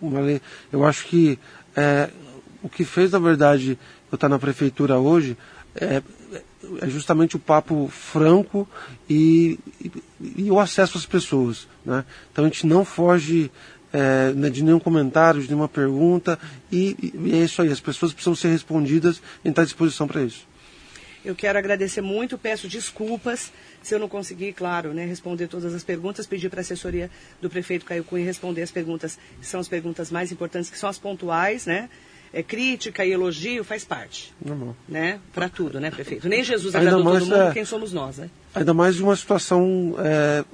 [0.00, 0.42] Marlene.
[0.72, 1.38] Eu acho que
[1.76, 2.10] é,
[2.60, 3.78] o que fez, na verdade,
[4.10, 5.36] eu estar na prefeitura hoje
[5.76, 6.02] é,
[6.80, 8.68] é justamente o papo franco
[9.08, 9.92] e, e,
[10.36, 11.66] e, o acesso às pessoas.
[11.84, 12.04] Né?
[12.30, 13.50] Então a gente não foge
[13.92, 16.38] é, né, de nenhum comentário, de nenhuma pergunta
[16.70, 20.22] e, e, é isso aí, as pessoas precisam ser respondidas e estar à disposição para
[20.22, 20.48] isso.
[21.22, 23.52] Eu quero agradecer muito, peço desculpas
[23.82, 27.10] se eu não conseguir, claro, né, responder todas as perguntas, pedir para a assessoria
[27.42, 30.88] do prefeito Caio Cunha responder as perguntas, que são as perguntas mais importantes, que são
[30.88, 31.90] as pontuais, né?
[32.32, 34.32] É, crítica e elogio faz parte.
[34.44, 34.76] Normal.
[34.88, 35.20] Né?
[35.32, 36.28] Para tudo, né, prefeito?
[36.28, 38.30] Nem Jesus agradou todo mundo, é, quem somos nós, né?
[38.54, 40.44] Ainda mais de uma situação é,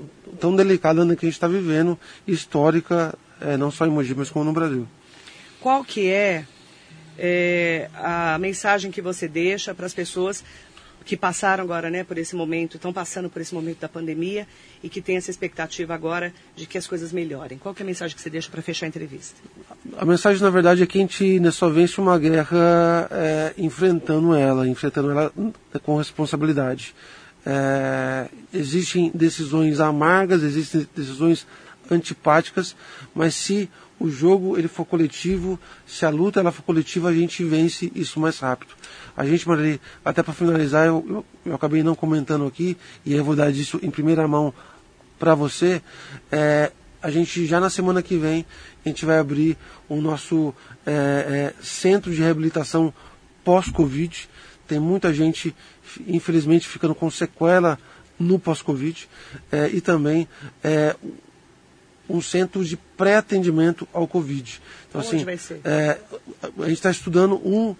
[0.40, 4.30] tão delicada né, que a gente está vivendo, histórica, é, não só em Mogi, mas
[4.30, 4.86] como no Brasil.
[5.60, 6.44] Qual que é,
[7.18, 10.44] é a mensagem que você deixa para as pessoas
[11.04, 14.46] que passaram agora né, por esse momento, estão passando por esse momento da pandemia
[14.82, 17.58] e que têm essa expectativa agora de que as coisas melhorem.
[17.58, 19.40] Qual é a mensagem que você deixa para fechar a entrevista?
[19.96, 24.34] A mensagem, na verdade, é que a gente né, só vence uma guerra é, enfrentando
[24.34, 25.32] ela, enfrentando ela
[25.82, 26.94] com responsabilidade.
[27.44, 31.46] É, existem decisões amargas, existem decisões
[31.88, 32.74] antipáticas,
[33.14, 37.42] mas se o jogo ele for coletivo, se a luta ela for coletiva, a gente
[37.44, 38.74] vence isso mais rápido.
[39.16, 43.24] A gente, Marli, até para finalizar, eu, eu, eu, acabei não comentando aqui, e eu
[43.24, 44.52] vou dar isso em primeira mão
[45.18, 45.80] para você.
[46.30, 46.70] É,
[47.00, 48.44] a gente já na semana que vem,
[48.84, 49.56] a gente vai abrir
[49.88, 52.92] o nosso é, é, centro de reabilitação
[53.44, 54.28] pós-Covid.
[54.66, 55.54] Tem muita gente,
[56.06, 57.78] infelizmente, ficando com sequela
[58.18, 59.08] no pós-Covid.
[59.50, 60.28] É, e também
[60.62, 60.94] é,
[62.08, 64.60] um centro de pré-atendimento ao Covid.
[64.88, 65.60] Então, Onde assim, vai ser?
[65.64, 65.98] É,
[66.42, 67.74] a gente está estudando um,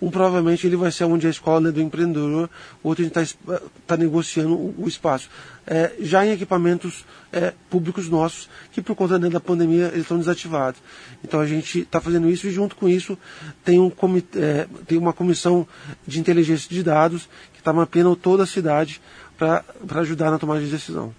[0.00, 2.48] um provavelmente ele vai ser onde a escola né, do empreendedor,
[2.82, 5.28] o outro a gente está tá negociando o, o espaço.
[5.66, 10.18] É, já em equipamentos é, públicos nossos, que por conta né, da pandemia eles estão
[10.18, 10.80] desativados.
[11.22, 13.16] Então a gente está fazendo isso e junto com isso
[13.64, 13.92] tem, um
[14.36, 15.66] é, tem uma comissão
[16.06, 19.00] de inteligência de dados que está mapeando toda a cidade
[19.38, 19.64] para
[20.00, 21.14] ajudar na tomada de decisão.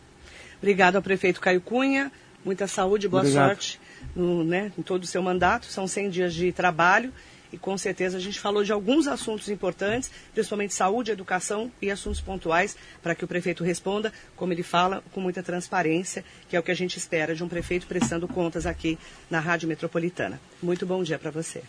[0.57, 2.11] Obrigado ao prefeito Caio Cunha.
[2.43, 3.47] Muita saúde, boa Obrigado.
[3.47, 3.79] sorte
[4.15, 5.65] no, né, em todo o seu mandato.
[5.67, 7.13] São 100 dias de trabalho
[7.51, 12.21] e com certeza a gente falou de alguns assuntos importantes, principalmente saúde, educação e assuntos
[12.21, 16.63] pontuais, para que o prefeito responda, como ele fala, com muita transparência, que é o
[16.63, 18.97] que a gente espera de um prefeito prestando contas aqui
[19.29, 20.39] na Rádio Metropolitana.
[20.61, 21.61] Muito bom dia para você.